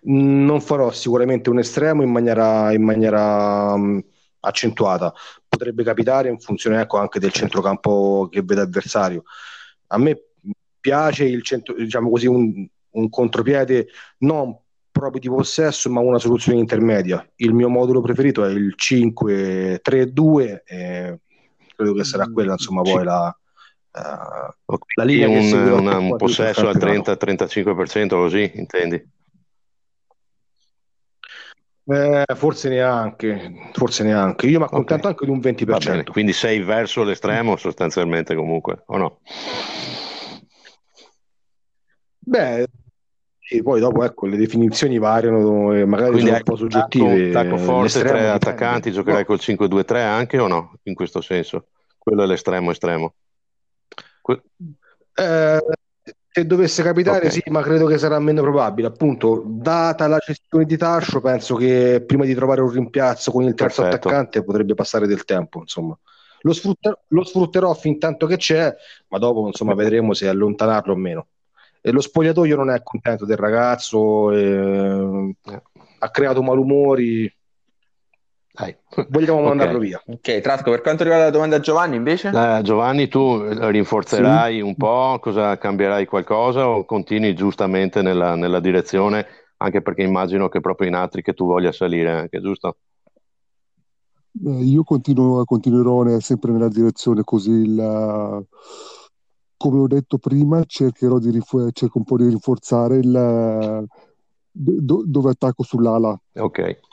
[0.00, 4.00] Non farò sicuramente un estremo in maniera, in maniera um,
[4.40, 5.12] accentuata
[5.48, 9.24] potrebbe capitare in funzione ecco, anche del centrocampo che vede avversario.
[9.88, 10.22] A me
[10.80, 14.56] piace il centro, diciamo così, un, un contropiede non
[14.90, 17.26] proprio di possesso, ma una soluzione intermedia.
[17.36, 21.20] Il mio modulo preferito è il 5-3-2, e
[21.76, 23.38] credo che sarà quella, insomma, poi la,
[23.92, 29.16] uh, la linea un, una, un possesso al 30-35%, così intendi?
[31.90, 34.46] Eh, forse neanche, forse neanche.
[34.46, 35.10] Io mi accontento okay.
[35.10, 35.90] anche di un 20%.
[35.90, 39.20] Bene, quindi sei verso l'estremo sostanzialmente comunque, o no?
[42.18, 42.66] Beh,
[43.50, 47.30] e poi dopo ecco, le definizioni variano e magari Quindi sono un po' soggettive.
[47.30, 49.26] Tacco, tacco forte, tre attaccanti, giocherai no.
[49.26, 50.74] col 5-2-3 anche o no?
[50.82, 51.68] In questo senso?
[51.96, 53.14] Quello è l'estremo estremo.
[54.20, 54.42] Que-
[55.14, 55.58] eh,
[56.38, 57.30] se dovesse capitare, okay.
[57.30, 58.88] sì, ma credo che sarà meno probabile.
[58.88, 63.54] Appunto, data la gestione di Tascio, penso che prima di trovare un rimpiazzo con il
[63.54, 64.08] terzo Perfetto.
[64.08, 65.60] attaccante potrebbe passare del tempo.
[65.60, 65.98] Insomma,
[66.40, 68.74] lo, sfrutter- lo sfrutterò fin tanto che c'è,
[69.08, 71.26] ma dopo insomma vedremo se allontanarlo o meno.
[71.80, 75.34] E lo spogliatoio non è contento del ragazzo, eh,
[75.98, 77.32] ha creato malumori.
[78.52, 78.74] Dai.
[79.08, 79.48] Vogliamo okay.
[79.48, 80.02] mandarlo via.
[80.06, 82.28] Ok, Trasco, per quanto riguarda la domanda a Giovanni invece?
[82.28, 84.60] Eh, Giovanni, tu rinforzerai sì.
[84.60, 89.26] un po', cosa cambierai qualcosa o continui giustamente nella, nella, direzione,
[89.58, 92.78] anche perché immagino che proprio in altri che tu voglia salire anche, giusto?
[94.44, 98.42] Eh, io continuo, continuerò sempre nella direzione così, la...
[99.56, 103.86] come ho detto prima, cercherò di rinfor- cerco un po' di rinforzare il...
[104.50, 106.20] Do- dove attacco sull'ala.
[106.34, 106.86] Ok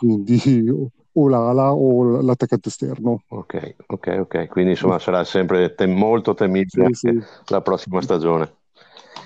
[0.00, 0.40] quindi
[1.12, 3.22] o l'ala o l'attaccante esterno.
[3.28, 7.22] Ok, ok, ok, quindi insomma sarà sempre tem- molto temibile sì, sì.
[7.46, 8.54] la prossima stagione.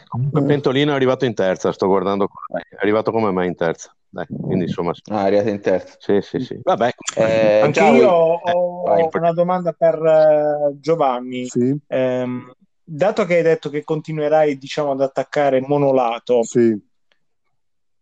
[0.09, 0.45] Comunque eh.
[0.45, 3.95] Pentolino è arrivato in terza, sto guardando qua, è arrivato come me in terza.
[4.09, 4.93] Dai, quindi insomma...
[5.11, 5.97] Ah, è arrivato in terza.
[5.99, 6.61] Sì, sì, sì.
[6.63, 6.91] Vabbè.
[7.17, 11.47] Eh, Anche io ho eh, una domanda per uh, Giovanni.
[11.47, 11.77] Sì.
[11.89, 12.27] Eh,
[12.85, 16.81] dato che hai detto che continuerai, diciamo, ad attaccare monolato, sì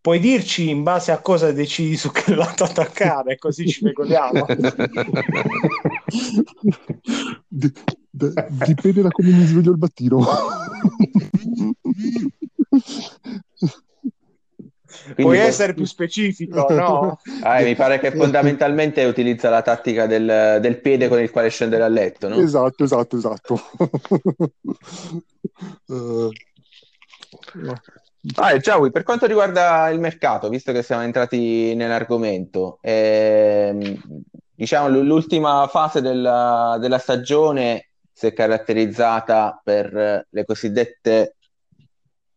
[0.02, 4.46] Puoi dirci in base a cosa decidi su che lato attaccare, così ci regoliamo.
[7.46, 7.72] D-
[8.10, 10.26] d- dipende da come mi sveglio il mattino.
[15.14, 17.20] Quindi Puoi essere più specifico, no?
[17.42, 21.78] Ah, mi pare che fondamentalmente utilizza la tattica del, del, piede con il quale scende
[21.78, 22.40] dal letto, no?
[22.40, 23.60] Esatto, esatto, esatto.
[25.86, 26.28] uh,
[28.36, 34.00] Ah, ciao, per quanto riguarda il mercato, visto che siamo entrati nell'argomento, ehm,
[34.54, 41.34] diciamo l'ultima fase della, della stagione si è caratterizzata per le cosiddette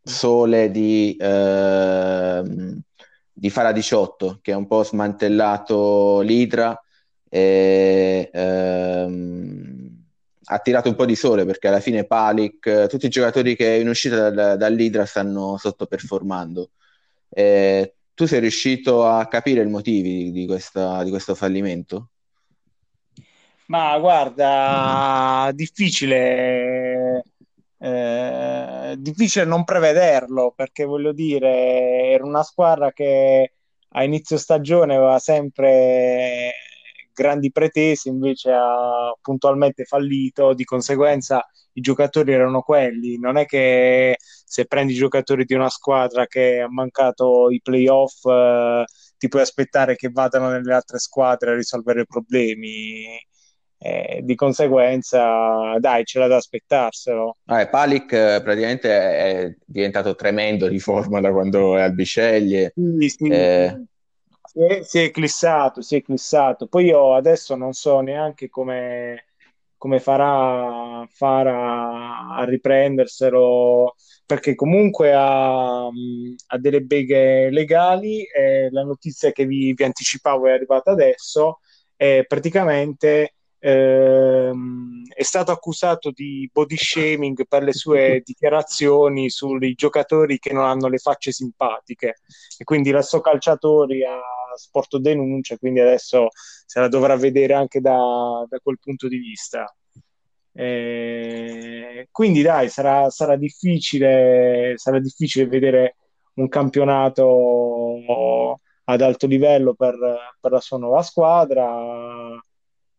[0.02, 2.82] sole di, ehm,
[3.32, 6.80] di Fara 18, che ha un po' smantellato l'Idra
[7.30, 9.74] e ehm,
[10.45, 13.88] ha tirato un po' di sole perché alla fine Palic, tutti i giocatori che in
[13.88, 16.69] uscita dal, dall'Idra stanno sottoperformando.
[17.29, 22.10] Eh, tu sei riuscito a capire i motivi di, questa, di questo fallimento?
[23.67, 27.23] Ma guarda, difficile,
[27.79, 33.53] eh, difficile non prevederlo perché voglio dire, era una squadra che
[33.89, 36.53] a inizio stagione aveva sempre
[37.15, 44.17] grandi pretese, invece ha puntualmente fallito, di conseguenza i giocatori erano quelli, non è che
[44.19, 48.86] se prendi i giocatori di una squadra che ha mancato i playoff eh,
[49.17, 53.19] ti puoi aspettare che vadano nelle altre squadre a risolvere i problemi.
[53.78, 57.36] Eh, di conseguenza, dai, c'era da aspettarselo.
[57.45, 62.73] Ah, Palic eh, praticamente è diventato tremendo di forma da quando è al Bisceglie.
[62.73, 63.28] Sì, sì.
[63.28, 63.84] Eh,
[64.55, 66.67] si è, si è eclissato, si è eclissato.
[66.67, 69.25] Poi io adesso non so neanche come,
[69.77, 78.23] come farà, farà a riprenderselo, perché comunque ha, ha delle beghe legali.
[78.23, 81.59] E la notizia che vi, vi anticipavo è arrivata adesso.
[81.97, 83.33] E praticamente
[83.65, 90.65] ehm, è stato accusato di body shaming per le sue dichiarazioni sui giocatori che non
[90.65, 92.15] hanno le facce simpatiche.
[92.58, 94.19] E quindi l'asso calciatori ha
[94.56, 96.28] sporto denuncia quindi adesso
[96.65, 99.65] se la dovrà vedere anche da, da quel punto di vista.
[100.58, 105.97] Eh, quindi dai sarà, sarà, difficile sarà difficile vedere
[106.36, 107.99] un campionato
[108.86, 109.95] ad alto livello per,
[110.39, 112.41] per la sua nuova squadra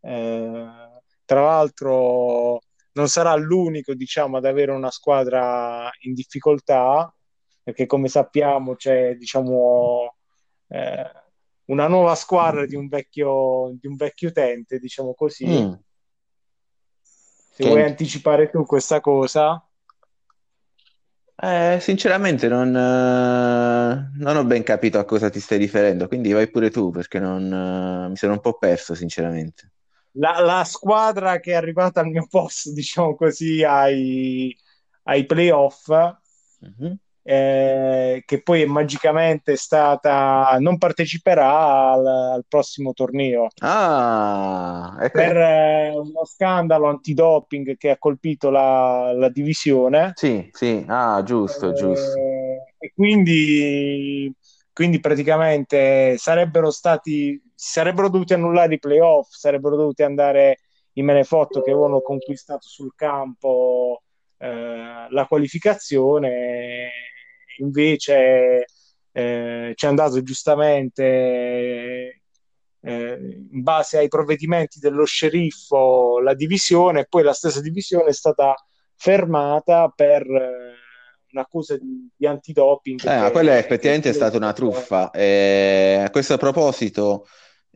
[0.06, 2.60] tra l'altro
[2.96, 7.12] non sarà l'unico diciamo, ad avere una squadra in difficoltà,
[7.62, 10.14] perché come sappiamo c'è diciamo,
[10.68, 11.10] eh,
[11.66, 15.46] una nuova squadra di un vecchio, di un vecchio utente, diciamo così.
[15.46, 15.72] Mm.
[17.02, 17.68] Se che...
[17.68, 19.60] vuoi anticipare tu questa cosa.
[21.38, 26.48] Eh, sinceramente non, eh, non, ho ben capito a cosa ti stai riferendo, quindi vai
[26.48, 29.72] pure tu perché non, eh, mi sono un po' perso sinceramente
[30.16, 34.56] la, la, squadra che è arrivata al mio posto, diciamo così, ai,
[35.04, 36.92] ai playoff, mm-hmm.
[37.22, 43.48] eh, che poi è magicamente stata, non parteciperà al, al prossimo torneo.
[43.60, 45.18] Ah, ecco.
[45.18, 50.12] Per eh, uno scandalo antidoping che ha colpito la, la divisione.
[50.14, 52.18] Sì, sì, ah, giusto, eh, giusto.
[52.78, 54.32] E quindi,
[54.72, 60.60] quindi praticamente sarebbero stati sarebbero dovuti annullare i playoff, sarebbero dovuti andare
[60.92, 64.02] i Menefotto che avevano conquistato sul campo
[64.38, 66.90] eh, la qualificazione,
[67.58, 68.66] invece
[69.10, 71.02] eh, ci è andato giustamente
[72.80, 73.18] eh,
[73.50, 78.54] in base ai provvedimenti dello sceriffo la divisione e poi la stessa divisione è stata
[78.94, 80.74] fermata per eh,
[81.32, 83.04] un'accusa di, di antidoping.
[83.04, 85.10] Eh, quella effettivamente è stata una truffa.
[85.10, 87.26] Eh, a questo proposito,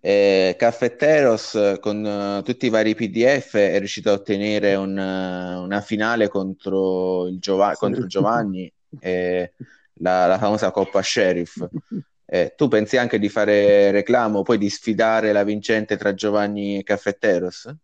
[0.00, 5.80] eh, Caffetteros con uh, tutti i vari PDF è riuscito a ottenere un, uh, una
[5.82, 7.78] finale contro, il Giova- sì.
[7.78, 9.52] contro Giovanni, eh,
[9.94, 11.66] la, la, famosa Coppa Sheriff.
[12.32, 16.84] Eh, tu pensi anche di fare reclamo, poi di sfidare la vincente tra Giovanni e
[16.84, 17.74] Caffetteros?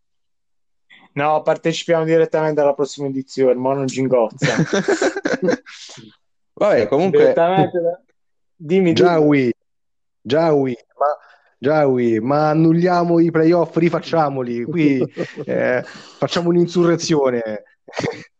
[1.15, 4.55] No, partecipiamo direttamente alla prossima edizione, ma non gingozza.
[6.55, 7.33] Vabbè, comunque...
[7.33, 7.69] Da...
[8.55, 9.53] Dimmi, Giaui,
[10.21, 11.07] Giaui, ma
[11.59, 15.01] Giaui, ma annulliamo i playoff, rifacciamoli, qui
[15.47, 17.63] eh, facciamo un'insurrezione.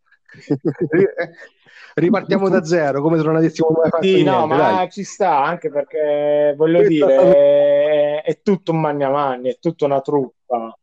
[1.95, 4.91] Ripartiamo da zero, come se non avessimo mai fatto sì, niente, no, ma dai.
[4.91, 9.99] ci sta, anche perché, voglio dire, è, è tutto un magna magna, è tutta una
[10.01, 10.77] truppa.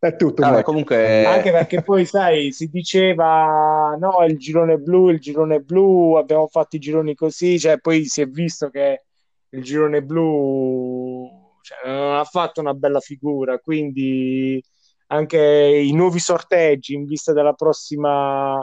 [0.00, 0.42] È tutto.
[0.42, 1.24] Vabbè, comunque...
[1.24, 6.74] Anche perché poi, sai, si diceva, no, il girone blu, il girone blu, abbiamo fatto
[6.74, 9.04] i gironi così, cioè poi si è visto che
[9.50, 14.62] il girone blu cioè, non ha fatto una bella figura, quindi
[15.08, 18.58] anche i nuovi sorteggi in vista della prossima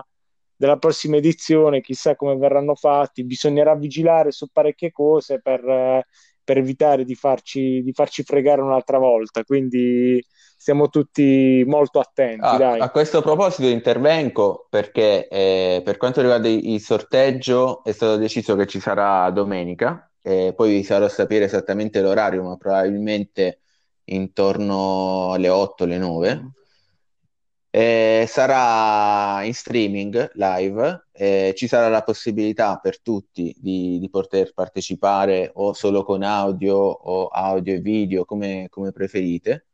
[0.59, 6.03] della prossima edizione, chissà come verranno fatti, bisognerà vigilare su parecchie cose per,
[6.43, 10.21] per evitare di farci, di farci fregare un'altra volta, quindi
[10.57, 12.43] stiamo tutti molto attenti.
[12.43, 18.57] Ah, a questo proposito intervengo perché eh, per quanto riguarda il sorteggio è stato deciso
[18.57, 23.61] che ci sarà domenica, eh, poi vi farò sapere esattamente l'orario, ma probabilmente
[24.05, 26.51] intorno alle 8, alle 9.
[27.71, 34.53] Eh, sarà in streaming live, eh, ci sarà la possibilità per tutti di, di, poter
[34.53, 39.65] partecipare o solo con audio o audio e video come, come preferite.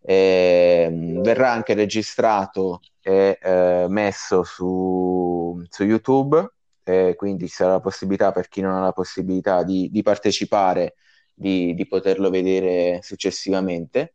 [0.00, 6.44] Eh, verrà anche registrato e eh, messo su, su YouTube,
[6.84, 10.94] eh, quindi ci sarà la possibilità per chi non ha la possibilità di, di partecipare
[11.34, 14.14] di, di poterlo vedere successivamente.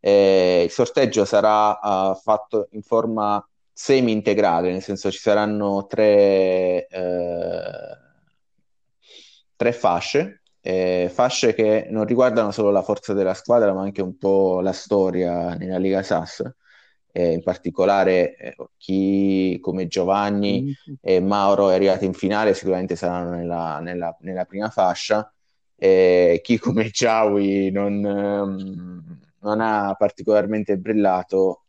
[0.00, 7.98] Eh, il sorteggio sarà uh, fatto in forma semi-integrale, nel senso ci saranno tre, eh,
[9.54, 10.42] tre fasce,
[11.10, 15.54] fasce che non riguardano solo la forza della squadra, ma anche un po' la storia
[15.54, 16.42] nella Liga SAS.
[17.16, 23.30] Eh, in particolare eh, chi come Giovanni e Mauro è arrivato in finale sicuramente saranno
[23.30, 25.32] nella, nella, nella prima fascia
[25.74, 31.62] e chi come Ciaui non, um, non ha particolarmente brillato,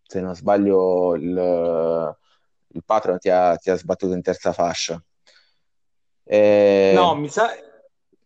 [0.00, 2.16] se non sbaglio il,
[2.68, 5.02] il Patron ti ha, ti ha sbattuto in terza fascia.
[6.94, 7.50] No, mi sa...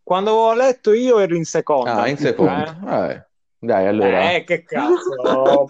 [0.03, 2.03] Quando ho letto io ero in seconda.
[2.03, 3.11] Ah, in seconda.
[3.11, 3.28] Eh.
[3.59, 4.33] Dai, allora.
[4.33, 5.67] Eh, che cazzo.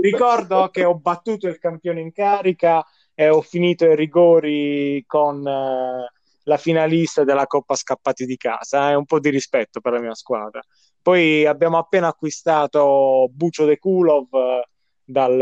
[0.00, 2.84] ricordo che ho battuto il campione in carica
[3.14, 5.46] e ho finito i rigori con...
[5.46, 8.94] Eh la finalista della Coppa Scappati di casa, eh?
[8.94, 10.62] un po' di rispetto per la mia squadra.
[11.00, 14.68] Poi abbiamo appena acquistato Bucio De Kulov eh,
[15.04, 15.36] dal,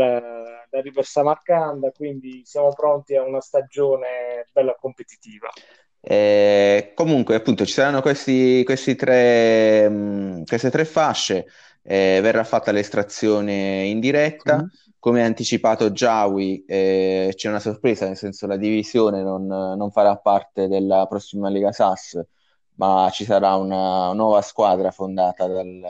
[0.69, 5.49] da River Samarcanda, quindi siamo pronti a una stagione bella competitiva.
[6.05, 11.47] Eh, comunque, appunto, ci saranno questi, questi tre, mh, mm, queste tre fasce,
[11.81, 14.63] eh, verrà fatta l'estrazione in diretta.
[14.63, 14.67] Mm
[15.03, 20.15] come ha anticipato Giawi, eh, c'è una sorpresa, nel senso la divisione non, non, farà
[20.15, 22.25] parte della prossima Lega SAS,
[22.75, 25.81] ma ci sarà una nuova squadra fondata dal,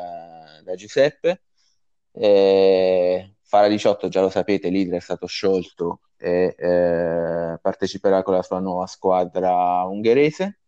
[0.64, 1.44] da Giuseppe.
[2.12, 8.42] Eh, Fara 18, già lo sapete, leader è stato sciolto e eh, parteciperà con la
[8.42, 10.60] sua nuova squadra ungherese.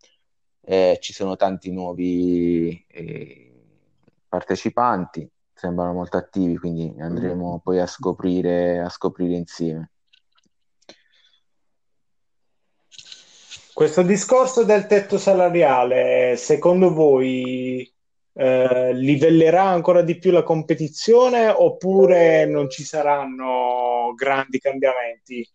[0.62, 3.54] Eh, ci sono tanti nuovi eh,
[4.28, 9.92] partecipanti sembrano molto attivi, quindi andremo poi a scoprire, a scoprire insieme.
[13.74, 17.92] Questo discorso del tetto salariale, secondo voi
[18.38, 25.48] eh, livellerà ancora di più la competizione oppure non ci saranno grandi cambiamenti?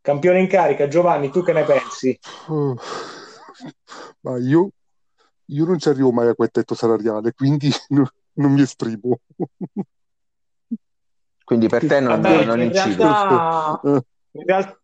[0.00, 2.18] Campione in carica, Giovanni, tu che ne pensi?
[2.48, 2.74] Uh,
[4.20, 4.70] ma io,
[5.46, 9.20] io non ci arrivo mai a quel tetto salariale, quindi non mi esprimo.
[11.44, 12.96] Quindi per te non, Vabbè, non in incide.
[12.96, 14.80] Realtà, in, real-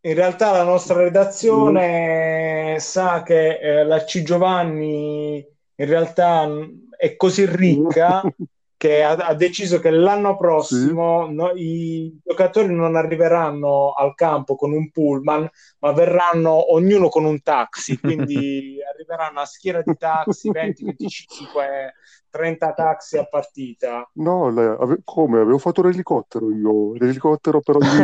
[0.00, 2.76] in, realtà la nostra redazione mm.
[2.78, 5.46] sa che eh, la C Giovanni
[5.80, 6.48] in realtà
[6.96, 8.22] è così ricca
[8.78, 11.34] che ha, ha, deciso che l'anno prossimo sì.
[11.34, 15.50] no, i giocatori non arriveranno al campo con un pullman,
[15.80, 18.76] ma verranno ognuno con un taxi, quindi
[19.08, 21.94] arriveranno a schiera di taxi 20, 25,
[22.30, 24.08] 30 taxi a partita.
[24.14, 25.40] No, lei, ave- come?
[25.40, 27.86] Avevo fatto l'elicottero io, l'elicottero però di...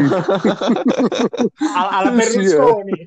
[1.76, 3.06] alla Berlusconi.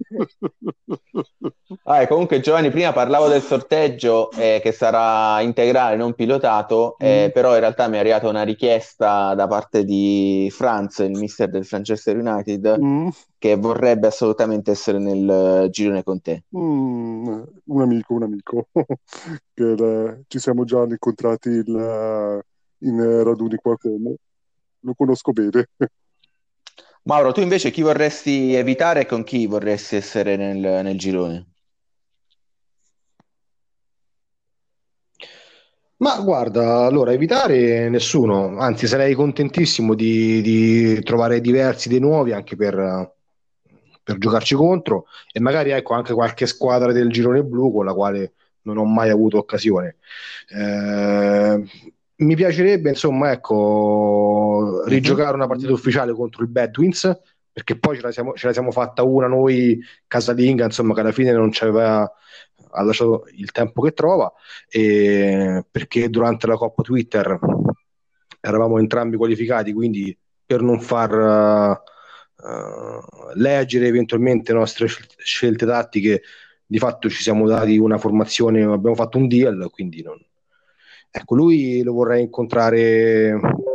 [1.84, 7.32] ah, comunque Giovanni, prima parlavo del sorteggio eh, che sarà integrale, non pilotato, eh, mm.
[7.32, 11.68] però in realtà mi è arrivata una richiesta da parte di Franz, il mister del
[11.70, 13.08] Manchester United, mm.
[13.38, 16.44] Che vorrebbe assolutamente essere nel girone con te.
[16.56, 18.68] Mm, un amico, un amico,
[19.54, 22.44] che eh, ci siamo già incontrati il,
[22.80, 24.16] in raduni qua come.
[24.82, 25.70] Lo conosco bene.
[27.04, 31.48] Mauro, tu invece chi vorresti evitare e con chi vorresti essere nel, nel girone?
[36.00, 42.56] Ma guarda, allora evitare nessuno, anzi sarei contentissimo di, di trovare diversi dei nuovi anche
[42.56, 43.16] per,
[44.08, 48.34] per, giocarci contro e magari ecco anche qualche squadra del girone blu con la quale
[48.62, 49.98] non ho mai avuto occasione.
[50.50, 51.64] Eh,
[52.16, 57.20] mi piacerebbe insomma ecco rigiocare una partita ufficiale contro il Badwins
[57.52, 61.12] perché poi ce la siamo, ce la siamo fatta una noi casalinga insomma che alla
[61.12, 62.12] fine non ci aveva
[62.78, 64.32] ha lasciato il tempo che trova,
[64.70, 67.40] e perché durante la Coppa Twitter
[68.40, 71.78] eravamo entrambi qualificati, quindi per non far uh,
[73.34, 76.22] leggere eventualmente le nostre scelte tattiche.
[76.66, 80.22] Di fatto ci siamo dati una formazione, abbiamo fatto un deal, quindi non...
[81.10, 83.30] Ecco, lui lo vorrei incontrare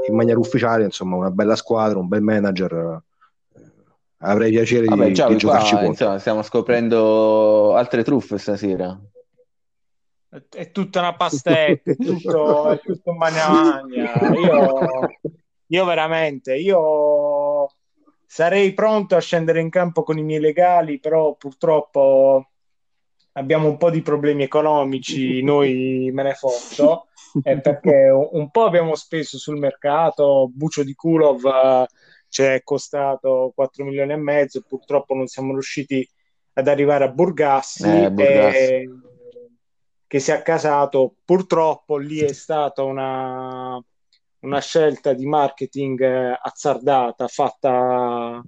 [0.07, 3.03] in maniera ufficiale, insomma, una bella squadra, un bel manager.
[4.19, 5.91] Avrei piacere Vabbè, di, già, di qua, giocarci contro.
[5.91, 8.97] insomma, stiamo scoprendo altre truffe stasera.
[10.49, 14.13] È, tutta una pastetta, è tutto, è tutto un magna magna.
[14.35, 14.79] Io,
[15.67, 17.12] io veramente, io
[18.33, 22.49] sarei pronto a scendere in campo con i miei legali, però purtroppo
[23.33, 27.09] abbiamo un po' di problemi economici, noi me ne fotto,
[27.43, 31.87] eh, perché un po' abbiamo speso sul mercato, Bucio di Kulov eh,
[32.30, 36.09] ci è costato 4 milioni e mezzo, purtroppo non siamo riusciti
[36.55, 38.59] ad arrivare a Burgassi, Eh, Burgassi.
[38.59, 38.91] e-
[40.07, 43.83] che si è accasato, purtroppo lì è stata una,
[44.43, 48.43] una scelta di marketing eh, azzardata fatta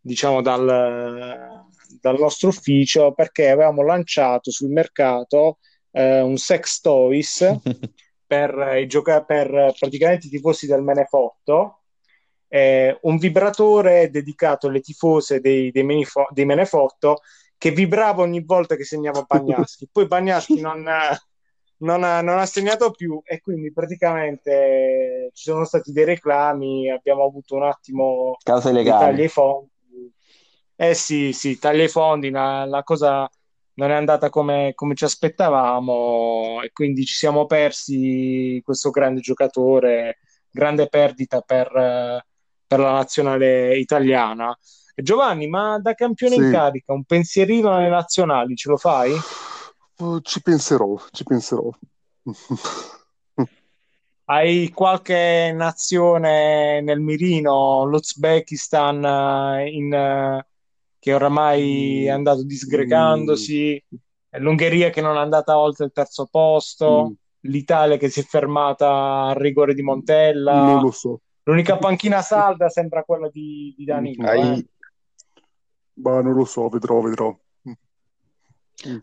[0.00, 1.64] diciamo dal,
[2.00, 5.58] dal nostro ufficio perché avevamo lanciato sul mercato
[5.92, 7.58] eh, un sex toys
[8.26, 11.80] per, i gioca- per praticamente i tifosi del Menefotto,
[12.48, 17.22] eh, un vibratore dedicato alle tifose dei, dei, Menifo- dei Menefotto
[17.58, 19.88] che vibrava ogni volta che segnava Bagnaschi.
[19.92, 20.88] Poi Bagnaschi non,
[21.80, 27.24] non ha, non ha segnato più e quindi praticamente ci sono stati dei reclami, abbiamo
[27.24, 29.22] avuto un attimo Cause legali.
[29.22, 29.68] ai fondi.
[30.76, 33.28] Eh sì, sì, taglia ai fondi, la, la cosa
[33.74, 40.18] non è andata come, come ci aspettavamo e quindi ci siamo persi questo grande giocatore,
[40.50, 42.24] grande perdita per, eh,
[42.66, 44.56] per la nazionale italiana.
[44.94, 46.50] Giovanni, ma da campione in Sì.
[46.50, 49.22] carica, un pensierino alle nazionali, ce lo fai?
[50.00, 51.68] Oh, ci penserò, ci penserò.
[54.24, 60.46] Hai qualche nazione nel mirino, l'Uzbekistan eh, in, eh,
[60.98, 63.82] che oramai è andato disgregandosi,
[64.38, 67.12] l'Ungheria che non è andata oltre il terzo posto, Mm.
[67.50, 70.62] l'Italia che si è fermata al rigore di Montella.
[70.62, 74.28] Non lo so, L'unica panchina salda sembra quella di, di Danilo.
[74.28, 74.66] Hai- eh.
[75.94, 77.36] ma non lo so, vedrò, vedrò.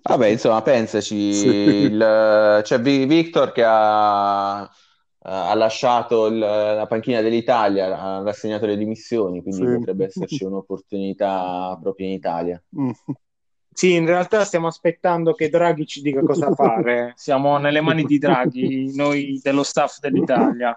[0.02, 1.16] Vabbè, insomma, pensaci.
[1.34, 1.48] Sì.
[1.48, 8.78] il- c'è Vi- Victor che ha, ha lasciato il- la panchina dell'Italia, ha rassegnato le
[8.78, 9.78] dimissioni, quindi Sì.
[9.78, 12.62] potrebbe esserci un'opportunità proprio in Italia.
[13.78, 17.14] Sì, in realtà stiamo aspettando che Draghi ci dica cosa fare.
[17.16, 20.76] Siamo nelle mani di Draghi, noi dello staff dell'Italia.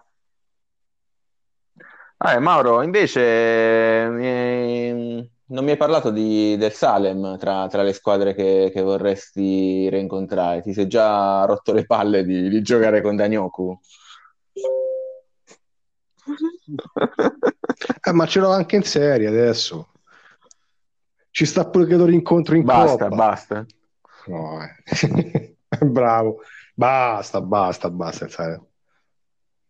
[2.19, 8.35] Ah, Mauro, invece mi- non mi hai parlato di- del Salem tra, tra le squadre
[8.35, 10.63] che, che vorresti rincontrare.
[10.63, 13.79] Ti sei già rotto le palle di, di giocare con Danioku?
[18.03, 19.93] Eh, ma ce l'ho anche in serie adesso.
[21.31, 23.17] Ci sta pure che lo rincontro in Basta, Coppa.
[23.17, 23.67] basta.
[24.27, 25.57] No, eh.
[25.87, 26.41] Bravo.
[26.75, 28.61] Basta, basta, basta.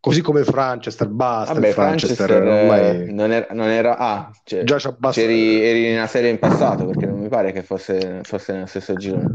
[0.01, 1.53] Così come Franchester, basta.
[1.53, 5.21] Vabbè, Franchester, Franchester eh, non era, non era- ah, cioè, già c'ha basta.
[5.21, 8.65] c'eri, eri in una serie in passato perché non mi pare che fosse, fosse nello
[8.67, 9.31] stesso girone.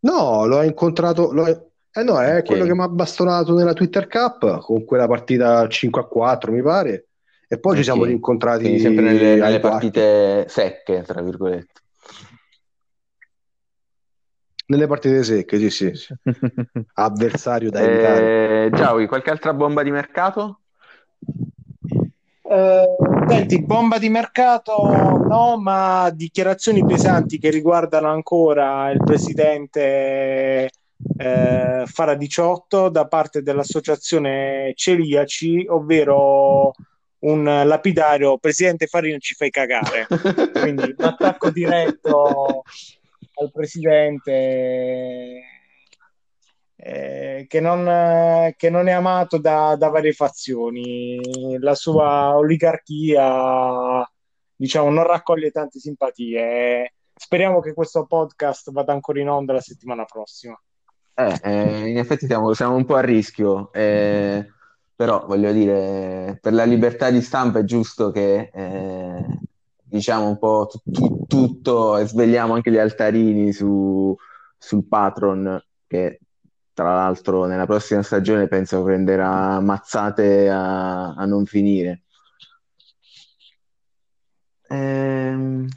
[0.00, 1.32] No, l'ho incontrato.
[1.32, 2.44] l'ho- Eh no, è Ok.
[2.44, 6.62] quello che mi ha bastonato nella Twitter Cup con quella partita 5 a 4, mi
[6.62, 7.06] pare.
[7.48, 7.84] E poi ci Ok.
[7.84, 11.72] siamo rincontrati Quindi sempre nelle, nelle partite secche, tra virgolette.
[14.68, 15.94] Nelle partite secche, sì, sì.
[15.94, 16.14] sì.
[16.94, 18.66] Avversario da evitare.
[18.66, 20.60] Eh, Giaui, qualche altra bomba di mercato?
[22.42, 22.84] Eh,
[23.28, 24.76] senti, bomba di mercato
[25.26, 30.70] no, ma dichiarazioni pesanti che riguardano ancora il presidente
[31.16, 36.74] eh, Fara 18 da parte dell'associazione Celiaci, ovvero
[37.20, 40.06] un lapidario presidente Farina ci fai cagare.
[40.52, 42.64] Quindi un attacco diretto
[43.40, 45.42] al presidente
[46.80, 51.58] eh, che, non, che non è amato da, da varie fazioni.
[51.58, 54.08] La sua oligarchia,
[54.54, 56.94] diciamo, non raccoglie tante simpatie.
[57.14, 60.60] Speriamo che questo podcast vada ancora in onda la settimana prossima.
[61.14, 64.46] Eh, eh, in effetti siamo, siamo un po' a rischio, eh,
[64.94, 69.24] però voglio dire, per la libertà di stampa è giusto che eh,
[69.88, 74.14] diciamo un po' tu- tu- tutto e svegliamo anche gli altarini su-
[74.56, 76.20] sul patron che
[76.72, 82.02] tra l'altro nella prossima stagione penso prenderà mazzate a, a non finire.
[84.70, 85.68] Ehm,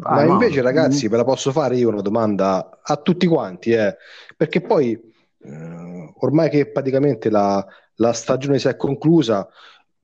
[0.00, 3.96] Ma vai, invece, ragazzi, ve la posso fare io una domanda a tutti quanti, eh?
[4.36, 7.64] Perché poi eh, ormai che praticamente la,
[7.96, 9.48] la stagione si è conclusa,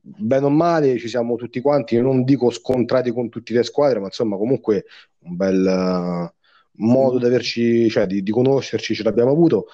[0.05, 4.05] bene o male ci siamo tutti quanti, non dico scontrati con tutte le squadre, ma
[4.05, 4.85] insomma comunque
[5.19, 9.65] un bel uh, modo di averci, cioè di, di, conoscerci ce l'abbiamo avuto.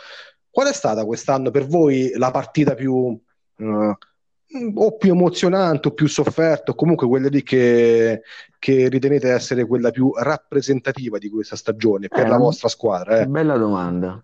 [0.50, 3.94] Qual è stata quest'anno per voi la partita più uh,
[4.76, 8.22] o più emozionante o più sofferta, o comunque quella lì che,
[8.58, 13.20] che, ritenete essere quella più rappresentativa di questa stagione per eh, la vostra squadra?
[13.20, 13.28] Eh?
[13.28, 14.22] Bella domanda.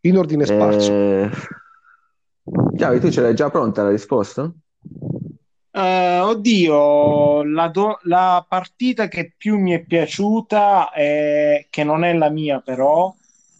[0.00, 0.92] In ordine sparso.
[0.92, 1.30] Eh...
[2.76, 4.50] Chiavi, tu ce l'hai già pronta la risposta?
[5.70, 12.12] Uh, oddio, la, do- la, partita che più mi è piaciuta, è, che non è
[12.14, 13.14] la mia però,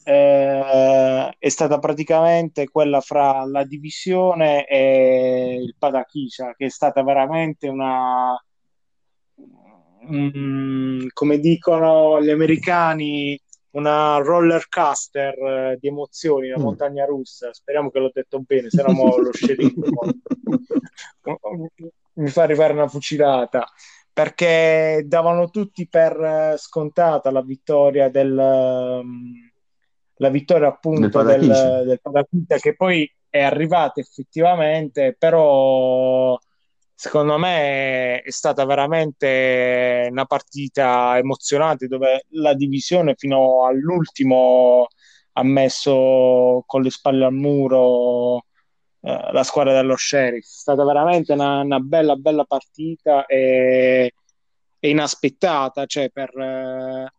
[0.04, 7.68] eh, è stata praticamente quella fra la divisione e il Padachisa, che è stata veramente
[7.68, 8.34] una,
[10.10, 13.38] mm, come dicono gli americani,
[13.70, 16.62] una roller coaster eh, di emozioni, una mm.
[16.62, 17.52] montagna russa.
[17.52, 19.82] Speriamo che l'ho detto bene, se no lo sceriffo
[22.14, 23.66] mi fa arrivare una fucilata.
[24.12, 29.32] Perché davano tutti per eh, scontata la vittoria del, um,
[30.16, 36.36] la vittoria appunto del, del che poi è arrivata effettivamente, però
[36.98, 44.88] secondo me è stata veramente una partita emozionante dove la divisione fino all'ultimo
[45.34, 48.46] ha messo con le spalle al muro
[49.00, 50.42] eh, la squadra dello sheriff.
[50.42, 54.14] È stata veramente una, una bella, bella partita e,
[54.80, 57.12] e inaspettata cioè per, eh,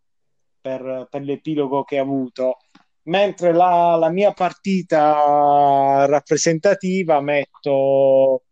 [0.59, 2.57] per, per l'epilogo che ha avuto
[3.03, 8.43] mentre la, la, mia partita rappresentativa metto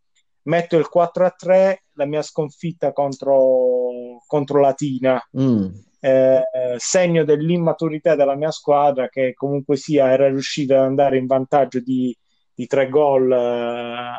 [0.47, 5.21] metto il 4 a 3, la mia sconfitta contro, contro Latina.
[5.39, 5.67] Mm.
[5.99, 6.43] Eh,
[6.77, 12.15] segno dell'immaturità della mia squadra che comunque sia era riuscita ad andare in vantaggio di,
[12.53, 14.11] di tre gol eh,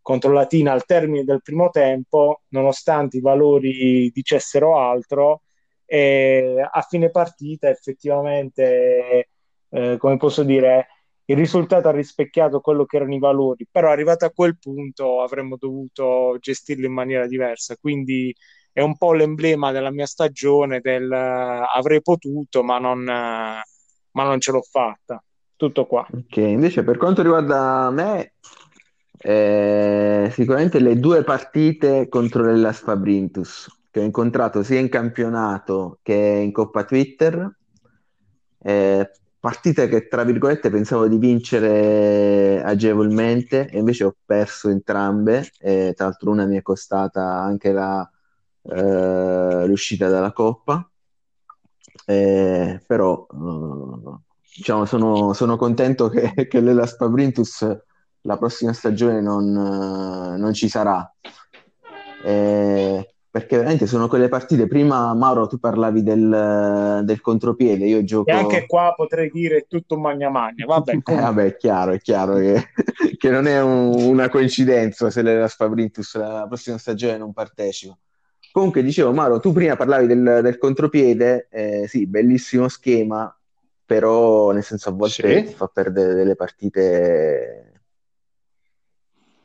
[0.00, 5.42] contro Latina al termine del primo tempo, nonostante i valori dicessero altro.
[5.84, 9.28] E a fine partita effettivamente,
[9.68, 10.86] eh, come posso dire,
[11.26, 15.56] il risultato ha rispecchiato quello che erano i valori, però arrivato a quel punto avremmo
[15.58, 18.34] dovuto gestirlo in maniera diversa, quindi
[18.72, 23.04] è un po' l'emblema della mia stagione del uh, avrei potuto ma non, uh,
[24.12, 25.22] ma non, ce l'ho fatta.
[25.54, 26.06] Tutto qua.
[26.10, 28.32] Ok, invece per quanto riguarda me,
[29.18, 36.14] eh, sicuramente le due partite contro l'Ellas Fabrintus che ho incontrato sia in campionato che
[36.14, 37.54] in Coppa Twitter.
[38.58, 39.10] Eh,
[39.42, 46.06] partite che tra virgolette pensavo di vincere agevolmente e invece ho perso entrambe e tra
[46.06, 48.08] l'altro una mi è costata anche la,
[48.62, 50.88] eh, l'uscita dalla Coppa.
[52.06, 54.18] Eh, però eh,
[54.58, 57.66] diciamo sono, sono, contento che, che l'Ela Spabrintus
[58.20, 61.12] la prossima stagione non, non ci sarà.
[62.24, 64.66] Eh, perché veramente sono quelle partite.
[64.66, 67.86] Prima, Mauro, tu parlavi del, del contropiede.
[67.86, 68.28] Io gioco.
[68.28, 70.66] E anche qua potrei dire tutto magna magna.
[70.66, 72.62] Vabbè, eh, vabbè, è chiaro, è chiaro che,
[73.16, 77.96] che non è un, una coincidenza se la Spabrintus la prossima stagione non partecipa.
[78.52, 81.48] Comunque, dicevo, Mauro, tu prima parlavi del, del contropiede.
[81.50, 83.34] Eh, sì, bellissimo schema,
[83.86, 85.54] però nel senso a volte sì.
[85.54, 87.80] fa perdere delle partite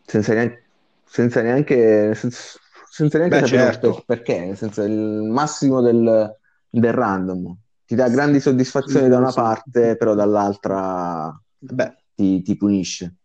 [0.05, 0.63] senza neanche.
[1.09, 2.59] Senza neanche senso,
[2.97, 4.03] senza neanche Beh, certo.
[4.07, 6.35] perché, nel senso il massimo del,
[6.67, 7.55] del random.
[7.85, 9.39] Ti dà grandi soddisfazioni sì, da una sì.
[9.39, 11.95] parte, però dall'altra Beh.
[12.15, 13.17] Ti, ti punisce.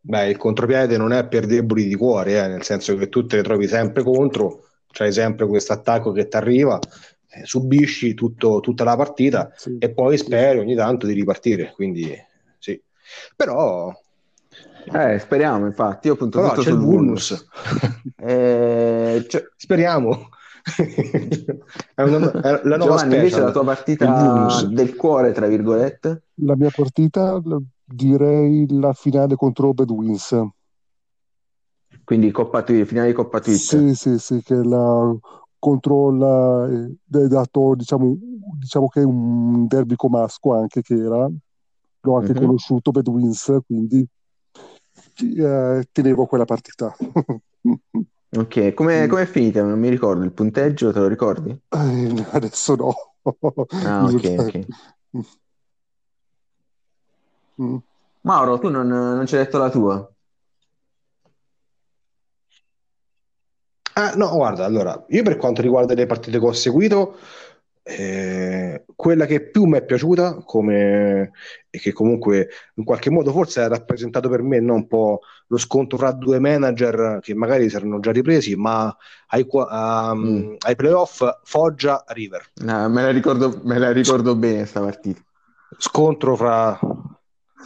[0.00, 3.36] Beh, il contropiede non è per deboli di cuore, eh, nel senso che tu te
[3.36, 6.80] le trovi sempre contro, c'hai sempre questo attacco che ti arriva,
[7.28, 11.70] eh, subisci tutto, tutta la partita sì, e poi speri ogni tanto di ripartire.
[11.76, 12.12] Quindi
[12.58, 12.82] sì,
[13.36, 13.92] però
[14.84, 16.08] eh, speriamo, infatti.
[16.08, 17.46] Io punto tutto sul Vulnus.
[18.16, 19.44] eh, cioè...
[19.56, 20.28] Speriamo.
[21.94, 26.22] è, una, è la nuova Giovanni, invece la tua partita del cuore, tra virgolette?
[26.34, 27.40] La mia partita,
[27.84, 30.40] direi la finale contro Bedwins.
[32.04, 33.58] Quindi Coppa Twitch, finale di Coppa Twitch.
[33.58, 35.14] Sì, sì, sì, che la
[35.58, 38.16] contro la, è dato, diciamo,
[38.58, 41.28] diciamo che è un derby comasco anche che era,
[42.00, 42.40] l'ho anche mm-hmm.
[42.44, 44.04] conosciuto Bedwins, quindi
[45.16, 46.94] eh, tenevo quella partita.
[48.36, 49.62] ok, come è finita?
[49.62, 51.50] Non mi ricordo il punteggio, te lo ricordi?
[51.50, 52.94] Eh, adesso no.
[53.84, 54.66] ah, ok, ok.
[57.60, 57.76] Mm.
[58.22, 60.12] Mauro, tu non, non ci hai detto la tua?
[63.94, 67.18] Ah, no, guarda, allora, io per quanto riguarda le partite che ho seguito,
[67.84, 71.32] eh, quella che più mi è piaciuta come,
[71.68, 75.58] e che comunque in qualche modo forse ha rappresentato per me no, un po' lo
[75.58, 78.94] scontro fra due manager che magari si erano già ripresi ma
[79.28, 79.66] ai, um,
[80.14, 80.54] mm.
[80.60, 85.20] ai playoff Foggia River no, me, la ricordo, me la ricordo bene questa partita
[85.76, 86.78] scontro fra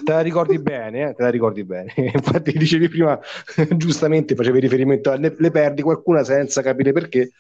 [0.04, 1.14] te la ricordi bene, eh?
[1.14, 1.92] te la ricordi bene.
[1.96, 3.18] Infatti dicevi prima,
[3.76, 7.32] giustamente facevi riferimento a le perdi qualcuna senza capire perché.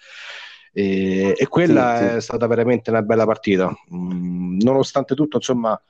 [0.72, 2.20] E, e quella sì, è sì.
[2.20, 3.72] stata veramente una bella partita.
[3.94, 5.80] Mm, nonostante tutto, insomma,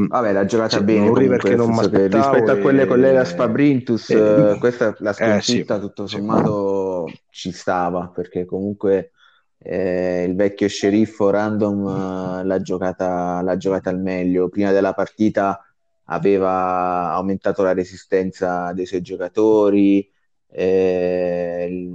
[0.00, 4.10] mm, Vabbè, l'ha giocata sì, bene comunque, perché non rispetto a quelle con l'Elas Fabrintus,
[4.10, 4.56] e...
[4.58, 9.12] questa la sconfitta eh, tutto sommato ci stava perché comunque
[9.58, 14.48] eh, il vecchio sceriffo random uh, l'ha, giocata, l'ha giocata al meglio.
[14.48, 15.60] Prima della partita
[16.06, 20.10] aveva aumentato la resistenza dei suoi giocatori,
[20.48, 21.90] eh,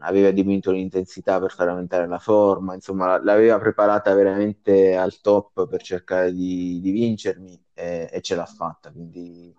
[0.00, 5.82] aveva diminuito l'intensità per far aumentare la forma, insomma l'aveva preparata veramente al top per
[5.82, 8.90] cercare di, di vincermi e, e, ce l'ha fatta.
[8.90, 9.54] Quindi...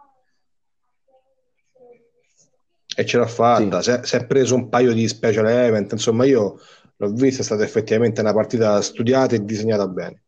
[2.94, 3.98] E ce l'ha fatta, sì.
[4.04, 6.60] si, è, preso un paio di special event, insomma io
[6.98, 10.24] l'ho vista, è stata effettivamente una partita studiata e disegnata bene.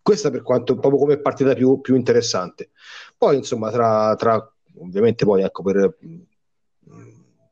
[0.00, 2.70] Questa per quanto proprio come partita più, più interessante.
[3.16, 5.96] Poi insomma tra, tra ovviamente poi ecco per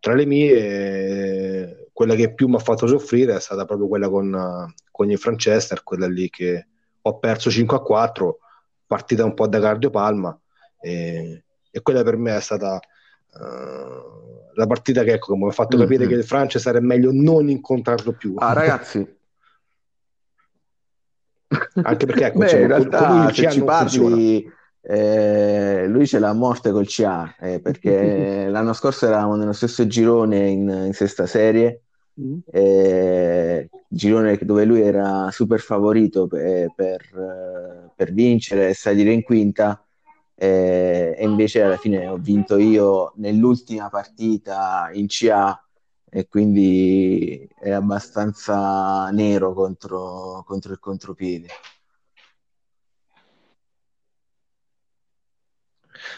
[0.07, 4.71] tra le mie, quella che più mi ha fatto soffrire è stata proprio quella con,
[4.91, 6.67] con il Franchester, quella lì che
[7.01, 8.39] ho perso 5 a 4,
[8.87, 10.39] partita un po' da cardiopalma
[10.79, 15.79] e, e quella per me è stata uh, la partita che ecco, mi ha fatto
[15.79, 16.09] capire mm-hmm.
[16.11, 18.35] che il Franchester è meglio non incontrarlo più.
[18.37, 19.17] Ah ragazzi,
[21.83, 26.35] anche perché ecco, Beh, insomma, in realtà se ci parli eh, lui ce l'ha a
[26.35, 31.81] morte col CA eh, perché l'anno scorso eravamo nello stesso girone in, in sesta serie
[32.21, 32.39] mm.
[32.51, 39.81] eh, girone dove lui era super favorito per, per, per vincere e salire in quinta
[40.35, 45.59] eh, e invece alla fine ho vinto io nell'ultima partita in CA
[46.09, 51.49] e quindi è abbastanza nero contro, contro il contropiede.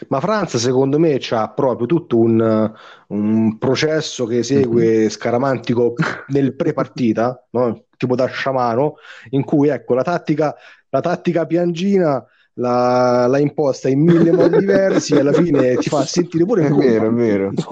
[0.07, 2.73] Ma Franza, secondo me, c'ha proprio tutto un,
[3.07, 5.09] un processo che segue mhm.
[5.09, 5.93] scaramantico
[6.29, 7.85] nel pre-partita, no?
[7.97, 8.95] tipo da sciamano,
[9.31, 10.55] in cui ecco la tattica,
[10.89, 16.05] la tattica piangina la, la imposta in mille modi diversi e alla fine ti fa
[16.05, 17.51] sentire pure è vero, è vero.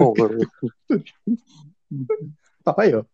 [2.68, 3.06] No, io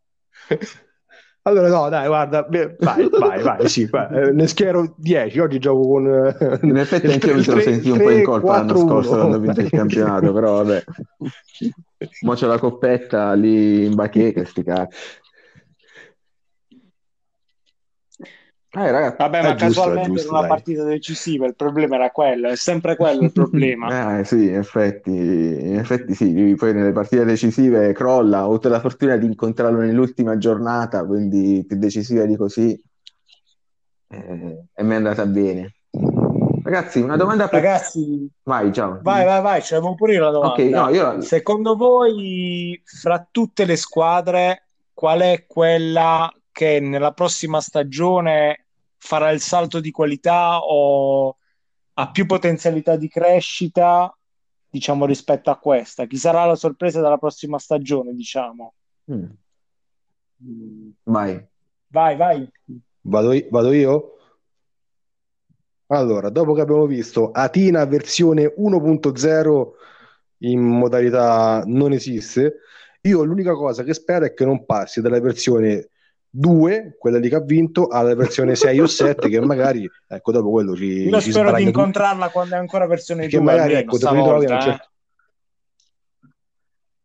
[1.47, 4.09] allora, no, dai, guarda, vai, vai, vai, sì, vai.
[4.11, 6.07] Eh, ne schiero 10, oggi gioco con...
[6.07, 9.37] Eh, in effetti anche io mi sono sentito un po' in colpa l'anno scorso quando
[9.37, 10.85] ho vinto il campionato, però vabbè.
[12.23, 14.97] Mo c'è la coppetta lì in bacheca, sti cazzi.
[18.77, 20.49] Eh, ragazzi, Vabbè, ma giusto, casualmente giusto, in una dai.
[20.49, 24.18] partita decisiva il problema era quello, è sempre quello il problema.
[24.18, 28.81] eh, sì, in effetti, in effetti sì, poi nelle partite decisive crolla, ho avuto la
[28.81, 32.83] fortuna di incontrarlo nell'ultima giornata, quindi più decisiva di così,
[34.09, 35.75] eh, e mi è andata bene.
[36.64, 37.62] Ragazzi, una domanda per...
[37.62, 38.99] Ragazzi, vai, ciao.
[39.03, 40.55] Vai, vai, vai, c'avevo pure io la domanda.
[40.55, 41.20] Okay, no, io...
[41.20, 48.64] Secondo voi, fra tutte le squadre, qual è quella che nella prossima stagione
[49.05, 51.37] farà il salto di qualità o
[51.93, 54.17] ha più potenzialità di crescita,
[54.67, 56.07] diciamo, rispetto a questa?
[56.07, 58.75] Chi sarà la sorpresa della prossima stagione, diciamo?
[59.13, 59.25] Mm.
[61.03, 61.47] Vai.
[61.89, 62.51] Vai, vai.
[63.03, 64.17] Vado, vado io?
[65.89, 69.71] Allora, dopo che abbiamo visto Atina versione 1.0
[70.39, 72.61] in modalità non esiste,
[73.03, 75.91] io l'unica cosa che spero è che non passi dalla versione
[76.37, 80.51] 2, quella lì che ha vinto, alla versione 6 o 7 che magari, ecco, dopo
[80.51, 82.30] quello ci Io ci spero di incontrarla tutto.
[82.32, 83.30] quando è ancora versione 2.
[83.30, 84.49] Che magari, ecco, te ritrovi eh.
[84.49, 84.89] certo...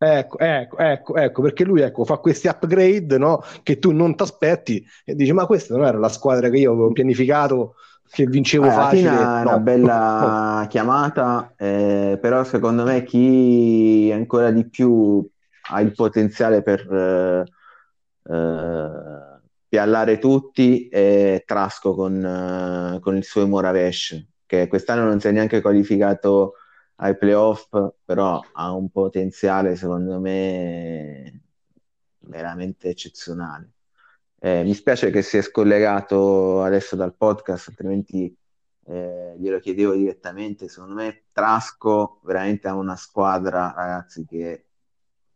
[0.02, 3.42] Ecco, ecco, ecco, ecco, perché lui ecco, fa questi upgrade no?
[3.62, 6.72] che tu non ti aspetti e dici ma questa non era la squadra che io
[6.72, 7.74] avevo pianificato
[8.10, 9.10] che vincevo eh, facile.
[9.10, 9.40] È no.
[9.42, 10.66] una bella no.
[10.72, 15.24] chiamata, eh, però secondo me chi ancora di più
[15.70, 16.80] ha il potenziale per...
[16.90, 17.44] Eh,
[18.30, 25.28] eh, piallare tutti e Trasco con, eh, con il suo Moravesh, che quest'anno non si
[25.28, 26.54] è neanche qualificato
[26.96, 27.68] ai playoff,
[28.04, 31.42] però ha un potenziale secondo me
[32.20, 33.72] veramente eccezionale.
[34.38, 38.34] Eh, mi spiace che si è scollegato adesso dal podcast, altrimenti
[38.86, 40.68] eh, glielo chiedevo direttamente.
[40.68, 44.66] Secondo me Trasco veramente ha una squadra, ragazzi, che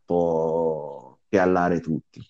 [0.04, 2.20] può piallare tutti.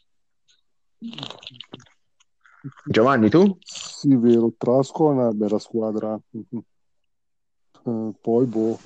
[2.86, 3.56] Giovanni, tu?
[3.60, 6.18] Sì, vero, Trasco è una bella squadra.
[7.82, 8.78] Uh, poi, boh,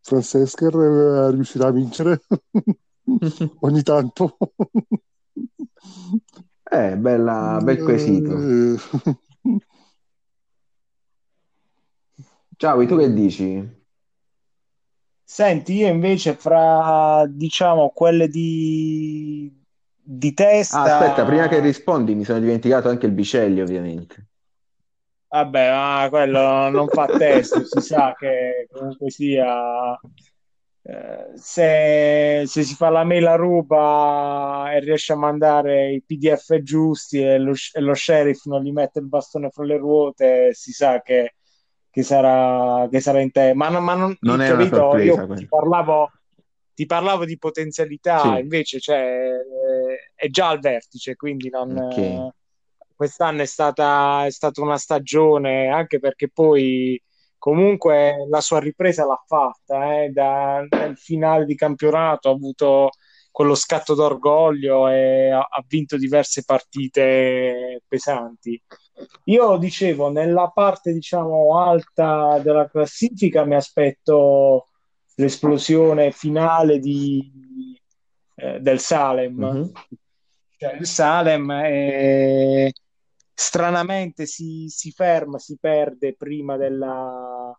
[0.00, 2.22] Francesker eh, riuscirà a vincere
[3.60, 4.36] ogni tanto.
[6.62, 8.38] eh, bella, bel quesito.
[8.38, 8.76] Eh.
[12.56, 13.84] Ciao, tu che dici?
[15.24, 19.52] Senti, io invece fra, diciamo, quelle di,
[20.08, 20.82] di testa...
[20.82, 24.26] Ah, aspetta, prima che rispondi mi sono dimenticato anche il Bicelli, ovviamente.
[25.28, 29.98] Vabbè, ma quello non fa testo, si sa che comunque sia...
[30.82, 36.60] Eh, se, se, si fa la mail a ruba e riesce a mandare i PDF
[36.62, 40.70] giusti e lo, e lo sheriff non gli mette il bastone fra le ruote, si
[40.70, 41.34] sa che
[41.96, 43.54] che sarà, che sarà in te.
[43.54, 46.10] Ma, ma non, non è capito, sorpresa, io ti parlavo,
[46.76, 48.40] ti parlavo, di potenzialità, sì.
[48.40, 49.30] invece cioè,
[50.14, 52.28] è già al vertice, quindi non, okay.
[52.94, 57.02] quest'anno è stata, è stata una stagione, anche perché poi
[57.38, 62.90] comunque la sua ripresa l'ha fatta, eh, da, dal finale di campionato ha avuto
[63.30, 68.62] quello scatto d'orgoglio e ha, ha vinto diverse partite pesanti.
[69.24, 74.66] Io dicevo, nella parte diciamo alta della classifica mi aspetto
[75.16, 77.78] l'esplosione finale di,
[78.36, 79.34] eh, del Salem.
[79.34, 79.68] Mm-hmm.
[80.56, 82.70] Cioè, il Salem è...
[83.34, 87.54] stranamente si, si, ferma, si perde prima della,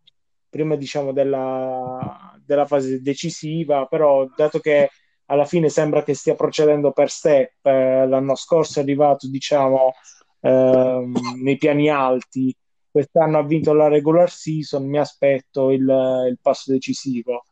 [0.49, 4.89] prima, diciamo, della, della fase decisiva, però dato che
[5.25, 9.93] alla fine sembra che stia procedendo per step, eh, l'anno scorso è arrivato diciamo
[10.41, 12.55] ehm, nei piani alti.
[12.97, 17.45] Quest'anno ha vinto la regular season, mi aspetto il, il passo decisivo.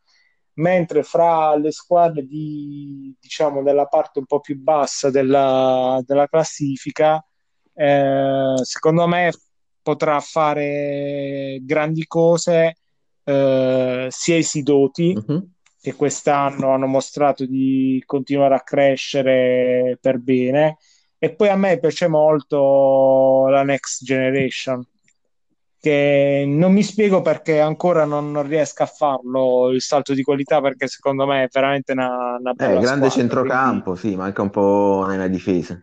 [0.53, 7.23] Mentre fra le squadre di, diciamo, della parte un po' più bassa della, della classifica,
[7.75, 9.31] eh, secondo me
[9.83, 12.77] potrà fare grandi cose
[13.23, 15.47] eh, sia i Sidoti, uh-huh.
[15.79, 20.77] che quest'anno hanno mostrato di continuare a crescere per bene,
[21.19, 24.83] e poi a me piace molto la Next Generation,
[25.85, 30.59] che non mi spiego perché ancora non, non riesco a farlo il salto di qualità,
[30.59, 34.09] perché secondo me è veramente una, una bella eh, grande squadra, centrocampo, quindi...
[34.09, 35.79] sì, manca un po' nella difesa.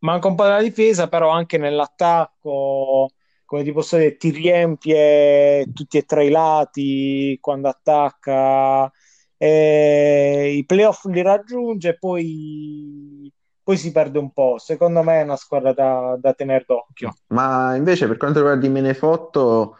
[0.00, 3.10] Manca un po' nella difesa, però anche nell'attacco,
[3.44, 8.90] come ti posso dire, ti riempie tutti e tre i lati quando attacca.
[9.36, 13.32] Eh, I playoff li raggiunge, poi
[13.68, 14.56] poi si perde un po'.
[14.56, 17.14] Secondo me è una squadra da, da tenere d'occhio.
[17.26, 19.76] Ma invece per quanto riguarda i Menefotto,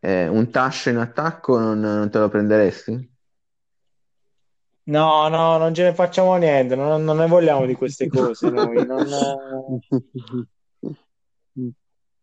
[0.00, 3.14] eh, un Tash in attacco non, non, te lo prenderesti?
[4.84, 8.86] No, no, non ce ne facciamo niente, non, non ne vogliamo di queste cose noi.
[8.86, 9.06] Non,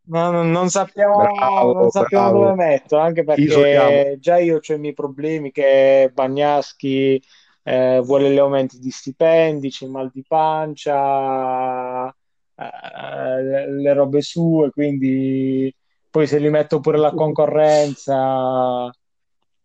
[0.01, 4.93] no, non sappiamo, bravo, non sappiamo dove metto, anche perché già io ho i miei
[4.95, 7.21] problemi che Bagnaschi
[7.67, 14.71] eh, vuole gli aumenti di stipendi, c'è mal di pancia, eh, le, le, robe sue,
[14.71, 15.73] quindi
[16.09, 18.91] poi se li metto pure la concorrenza, no,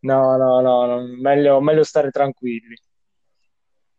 [0.01, 2.75] no, no, no meglio, meglio stare tranquilli.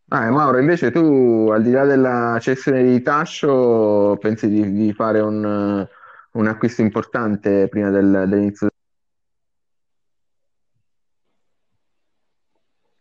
[0.08, 5.20] Ah, Mauro, invece tu, al di là della cessione di Tascio, pensi di, di fare
[5.20, 5.88] un,
[6.32, 8.68] un, acquisto importante prima del, dell'inizio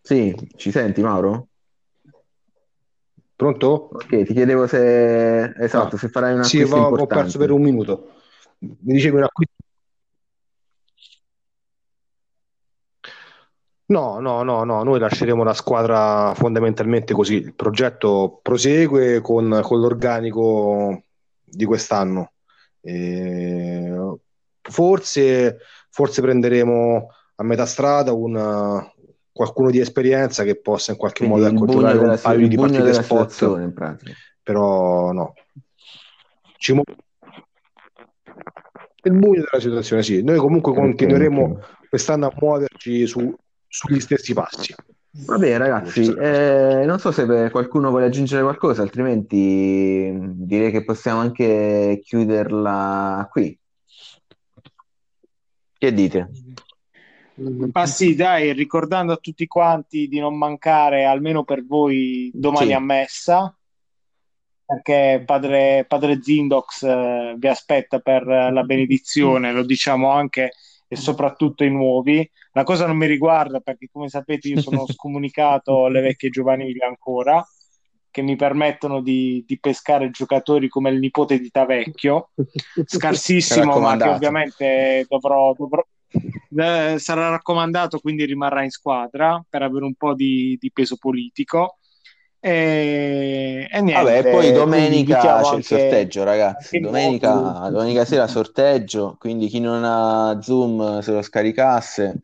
[0.06, 1.48] Sì, ci senti Mauro?
[3.38, 3.90] Pronto?
[3.94, 7.62] Ok, ti chiedevo se esatto, ah, se farai una Sì, ho, ho perso per un
[7.62, 8.12] minuto.
[8.60, 9.54] Mi dicevi un acquisto?
[13.86, 17.36] No, no, no, no, noi lasceremo la squadra fondamentalmente così.
[17.36, 21.04] Il progetto prosegue con, con l'organico
[21.44, 22.34] di quest'anno.
[22.82, 24.18] E
[24.62, 28.36] forse, forse prenderemo a metà strada un,
[29.34, 33.72] qualcuno di esperienza che possa in qualche Quindi modo giocare un paio di partite spot.
[34.42, 35.34] però no.
[36.58, 36.84] Ci mu-
[39.06, 40.24] il buio della situazione sì.
[40.24, 41.60] Noi comunque continueremo
[41.90, 43.36] quest'anno a muoverci su,
[43.68, 44.74] sugli stessi passi.
[45.26, 51.20] Va bene ragazzi, eh, non so se qualcuno vuole aggiungere qualcosa, altrimenti direi che possiamo
[51.20, 53.56] anche chiuderla qui.
[55.78, 56.30] Che dite?
[57.36, 62.74] Ma sì, dai, ricordando a tutti quanti di non mancare almeno per voi domani sì.
[62.74, 63.58] a messa,
[64.64, 70.52] perché padre, padre Zindox eh, vi aspetta per la benedizione, lo diciamo anche
[70.88, 72.30] e soprattutto i nuovi.
[72.52, 77.46] La cosa non mi riguarda perché, come sapete, io sono scomunicato alle vecchie giovanili ancora.
[78.12, 82.30] che mi permettono di, di, pescare giocatori come il nipote di Tavecchio,
[82.86, 85.84] scarsissimo, ma che ovviamente dovrò, dovrò
[86.56, 91.78] eh, sarà raccomandato, quindi rimarrà in squadra per avere un po' di, di peso politico.
[92.40, 95.56] E, e niente, Vabbè, poi domenica c'è anche...
[95.56, 96.80] il sorteggio, ragazzi.
[96.80, 97.30] Domenica,
[97.70, 102.22] domenica sera sorteggio, quindi chi non ha Zoom se lo scaricasse.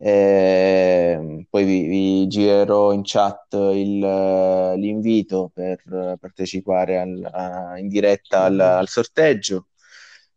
[0.00, 5.82] Eh, poi vi, vi, girerò in chat il, l'invito per
[6.20, 9.67] partecipare al, a, in diretta al, al sorteggio.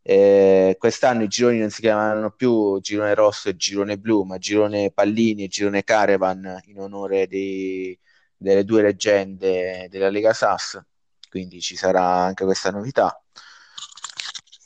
[0.03, 4.91] Eh, quest'anno i gironi non si chiamano più girone rosso e girone blu, ma girone
[4.91, 7.97] pallini e girone caravan in onore dei,
[8.35, 10.81] delle due leggende della Lega SAS.
[11.29, 13.21] Quindi ci sarà anche questa novità.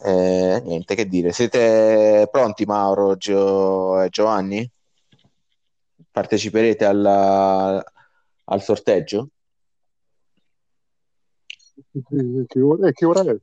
[0.04, 4.70] Eh, niente che dire, siete pronti Mauro Gio, e Giovanni?
[6.12, 7.84] Parteciperete alla,
[8.46, 9.30] al sorteggio?
[12.48, 13.38] Che ora, che ora è?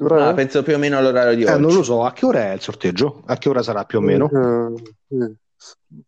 [0.00, 0.34] Che ora ah, è?
[0.34, 1.60] Penso più o meno all'orario di eh, oggi.
[1.60, 3.22] Non lo so, a che ora è il sorteggio?
[3.26, 4.30] A che ora sarà più o meno?
[4.30, 5.34] Eh, eh,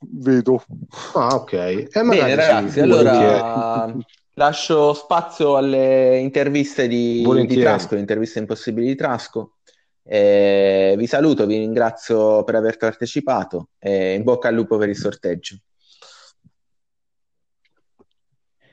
[0.00, 0.64] vedo.
[1.12, 1.52] Ah, ok.
[1.52, 3.94] Eh, Bene, ragazzi, sì, allora
[4.32, 9.56] lascio spazio alle interviste di, di Trasco, interviste impossibili di Trasco.
[10.02, 14.96] Eh, vi saluto, vi ringrazio per aver partecipato e in bocca al lupo per il
[14.96, 15.58] sorteggio.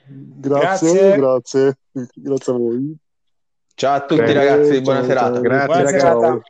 [0.08, 2.98] Grazie, grazie, grazie, a voi.
[3.80, 5.40] Ciao a tutti Bene, ragazzi, buona ciao, serata.
[5.40, 6.00] Grazie buona ragazzi.
[6.00, 6.42] Serata.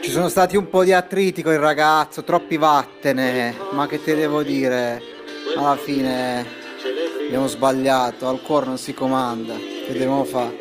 [0.00, 4.14] Ci sono stati un po' di attriti con il ragazzo, troppi vattene, ma che te
[4.14, 4.98] devo dire?
[5.58, 6.46] Alla fine
[7.26, 10.56] abbiamo sbagliato, al cuore non si comanda, che dobbiamo fare?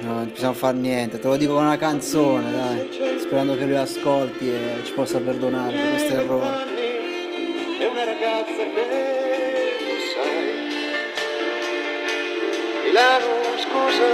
[0.00, 3.76] No, non possiamo fare niente, te lo dico con una canzone, dai, sperando che lui
[3.76, 6.64] ascolti e ci possa perdonare per questo errore.
[7.78, 9.07] È una ragazza che
[12.98, 13.30] Milano,
[13.62, 14.10] scusa,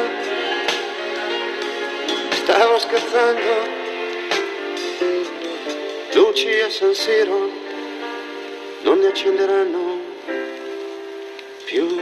[2.32, 3.52] stavo scherzando.
[6.12, 7.48] Luci a San Siro
[8.82, 10.00] non ne accenderanno
[11.64, 11.98] più.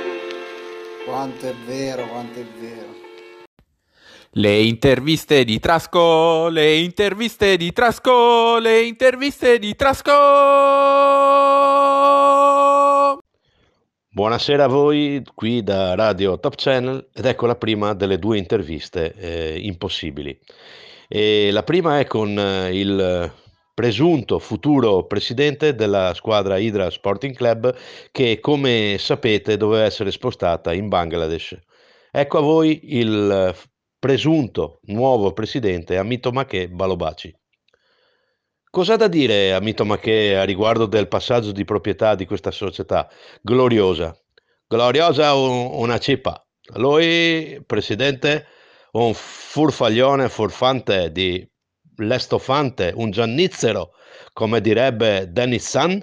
[1.04, 2.96] Quanto è vero, quanto è vero.
[4.32, 11.61] Le interviste di Trasco, le interviste di Trasco, le interviste di Trasco.
[14.14, 19.14] Buonasera a voi qui da Radio Top Channel ed ecco la prima delle due interviste
[19.14, 20.38] eh, impossibili.
[21.08, 23.32] E la prima è con eh, il
[23.72, 27.74] presunto futuro presidente della squadra Hydra Sporting Club
[28.10, 31.58] che come sapete doveva essere spostata in Bangladesh.
[32.10, 33.54] Ecco a voi il
[33.98, 37.34] presunto nuovo presidente Amito Make Balobaci.
[38.72, 43.06] Cosa da dire a Mito Maché a riguardo del passaggio di proprietà di questa società
[43.42, 44.18] gloriosa?
[44.66, 46.42] Gloriosa una cippa.
[46.76, 48.46] Lui, presidente,
[48.92, 51.46] un furfaglione furfante di
[51.96, 53.90] l'estofante, un giannizzero,
[54.32, 56.02] come direbbe Dennis San,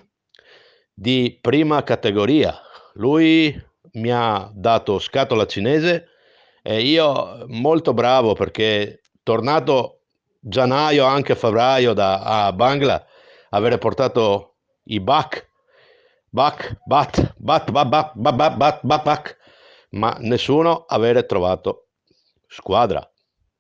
[0.94, 2.56] di prima categoria.
[2.94, 3.52] Lui
[3.94, 6.10] mi ha dato scatola cinese
[6.62, 9.99] e io molto bravo perché tornato
[10.40, 13.06] gennaio, anche febbraio da a Bangla,
[13.50, 15.48] avere portato i Bat,
[16.30, 19.38] Bat, Bat, Bat, Bat, Bat, Bat, Bat, Bat,
[19.92, 21.88] ma nessuno avere trovato
[22.48, 23.08] squadra.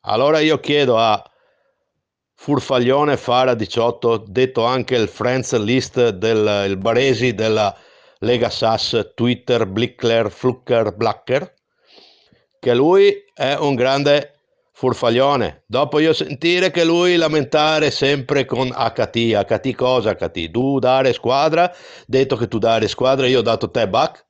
[0.01, 1.23] Allora io chiedo a
[2.35, 7.75] Furfaglione Fara 18, detto anche il friends list del Baresi della
[8.19, 11.53] Lega Sass, Twitter, Blickler, Flucker, Blacker,
[12.59, 14.38] che lui è un grande
[14.79, 15.63] Furfaglione.
[15.65, 19.33] Dopo io sentire che lui lamentare sempre con HT.
[19.45, 20.51] HT cosa HT?
[20.51, 21.69] Tu dare squadra,
[22.05, 24.25] detto che tu dare squadra, io ho dato te back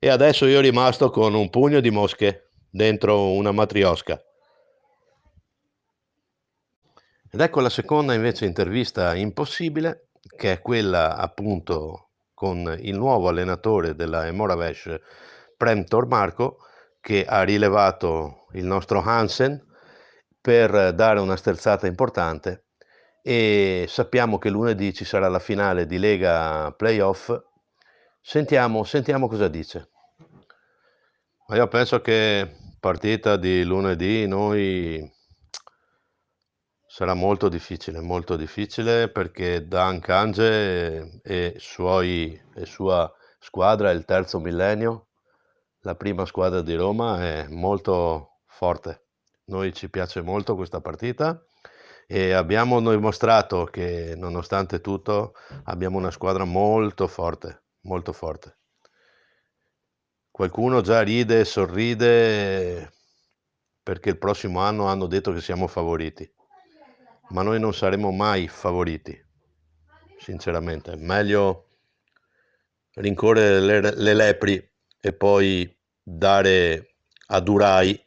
[0.00, 4.20] e adesso io rimasto con un pugno di mosche dentro una matriosca.
[7.30, 13.94] Ed ecco la seconda invece intervista impossibile, che è quella appunto con il nuovo allenatore
[13.94, 14.98] della Emoravesh,
[15.56, 16.56] Premtor Marco,
[17.00, 19.62] che ha rilevato il nostro Hansen
[20.40, 22.64] per dare una sterzata importante
[23.22, 27.34] e sappiamo che lunedì ci sarà la finale di Lega Playoff.
[28.20, 29.88] Sentiamo, sentiamo cosa dice.
[31.46, 35.10] Ma io penso che partita di lunedì noi
[36.86, 44.38] sarà molto difficile, molto difficile perché Dan Kange e, suoi, e sua squadra, il terzo
[44.38, 45.08] millennio,
[45.80, 49.06] la prima squadra di Roma è molto forte.
[49.46, 51.44] Noi ci piace molto questa partita
[52.06, 55.34] e abbiamo dimostrato che nonostante tutto
[55.64, 58.58] abbiamo una squadra molto forte, molto forte.
[60.30, 62.92] qualcuno già ride e sorride
[63.82, 66.28] perché il prossimo anno hanno detto che siamo favoriti,
[67.30, 69.16] ma noi non saremo mai favoriti,
[70.18, 70.96] sinceramente.
[70.96, 71.68] Meglio
[72.94, 75.70] rincorrere le, le lepri e poi
[76.02, 76.96] dare
[77.26, 78.02] a Durai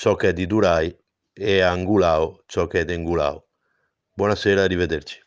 [0.00, 0.96] ciò che è di Durai
[1.30, 3.48] e a Angulao ciò che è di Angulao.
[4.14, 5.20] Buonasera, arrivederci.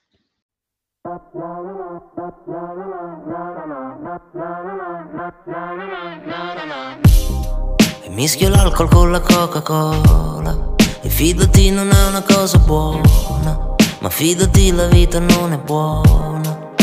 [8.01, 10.73] E mischio l'alcol con la Coca-Cola.
[11.03, 13.75] E fidati non è una cosa buona.
[13.99, 16.73] Ma fidati la vita non è buona.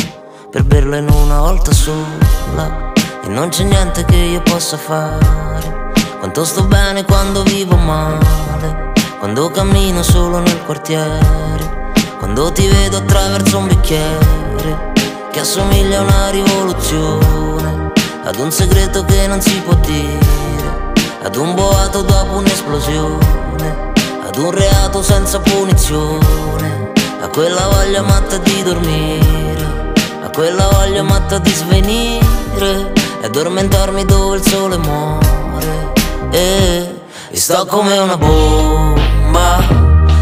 [0.49, 2.93] Per berla in una volta sola.
[3.25, 5.80] E non c'è niente che io possa fare
[6.21, 13.59] Quanto sto bene quando vivo male Quando cammino solo nel quartiere Quando ti vedo attraverso
[13.59, 14.93] un bicchiere
[15.33, 17.91] Che assomiglia a una rivoluzione
[18.31, 20.93] ad un segreto che non si può dire,
[21.23, 23.93] ad un boato dopo un'esplosione,
[24.25, 29.93] ad un reato senza punizione, a quella voglia matta di dormire,
[30.23, 36.00] a quella voglia matta di svenire e addormentarmi dove il sole muore.
[36.31, 37.01] E,
[37.31, 39.59] e sto come una bomba,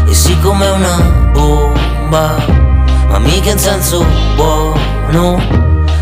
[0.07, 0.97] e sì come una
[1.31, 2.35] bomba,
[3.07, 4.05] ma mica in senso
[4.35, 5.59] buono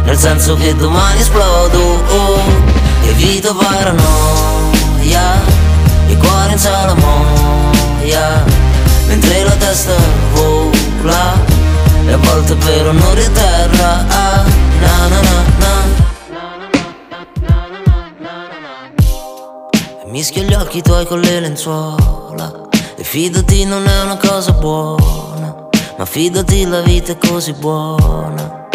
[0.07, 2.39] nel senso che domani esplodo oh,
[3.03, 5.41] Evito paranoia
[6.07, 8.43] Il cuore in salamoia
[9.07, 9.93] Mentre la testa
[10.31, 11.33] vola
[12.05, 14.45] E a volte per onore a terra ah,
[14.79, 15.36] na na na
[20.17, 22.51] mischio gli occhi tuoi con le lenzuola.
[22.95, 28.67] E fidati non è una cosa buona Ma fidati la vita è così buona.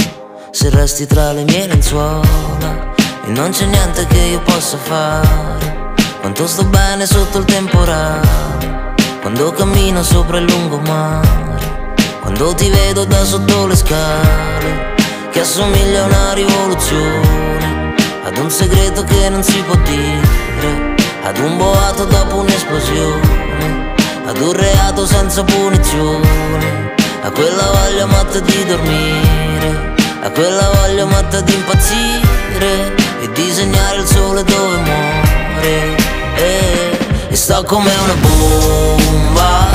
[0.52, 5.94] Se resti tra le mie lenzuola e non c'è niente che io possa fare.
[6.20, 13.24] Quanto sto bene sotto il temporale, quando cammino sopra il lungomare, quando ti vedo da
[13.24, 14.94] sotto le scale,
[15.32, 20.91] che assomiglia a una rivoluzione, ad un segreto che non si può dire,
[21.22, 23.94] ad un boato dopo un'esplosione,
[24.26, 29.92] ad un reato senza punizione, a quella voglia matta di dormire
[30.24, 35.96] a quella voglia matta di impazzire E disegnare il sole dove muore.
[36.36, 36.98] E,
[37.28, 39.66] e sto come una bomba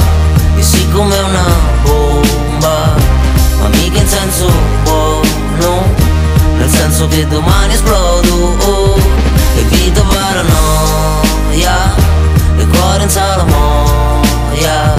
[0.56, 1.44] E sì come una
[1.84, 2.96] bomba
[3.60, 4.50] Ma mica in senso
[4.84, 5.84] buono
[6.58, 8.98] Nel senso che domani esplodo oh,
[9.58, 11.17] E vita paranoia
[11.66, 14.94] E cuore in salamoia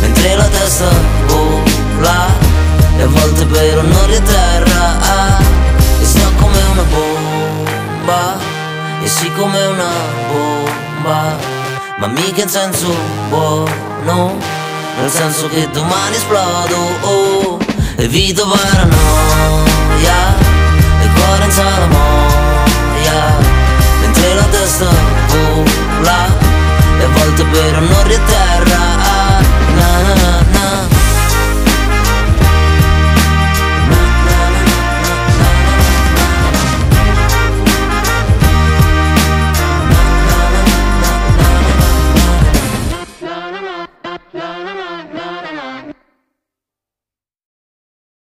[0.00, 0.88] Mentre la testa
[1.26, 2.48] vola
[2.96, 5.38] e a volte per onore a terra ah,
[6.00, 8.38] E sto come una bomba
[9.02, 9.90] E sì come una
[10.30, 11.36] bomba
[11.98, 12.94] Ma mica in senso
[13.28, 14.38] buono
[14.98, 17.58] Nel senso che domani esplodo oh,
[17.96, 20.34] Evito paranoia
[21.02, 23.49] E cuore in salamoia
[24.50, 24.88] testa
[25.28, 26.38] vola
[27.00, 28.99] E a volte per onore a terra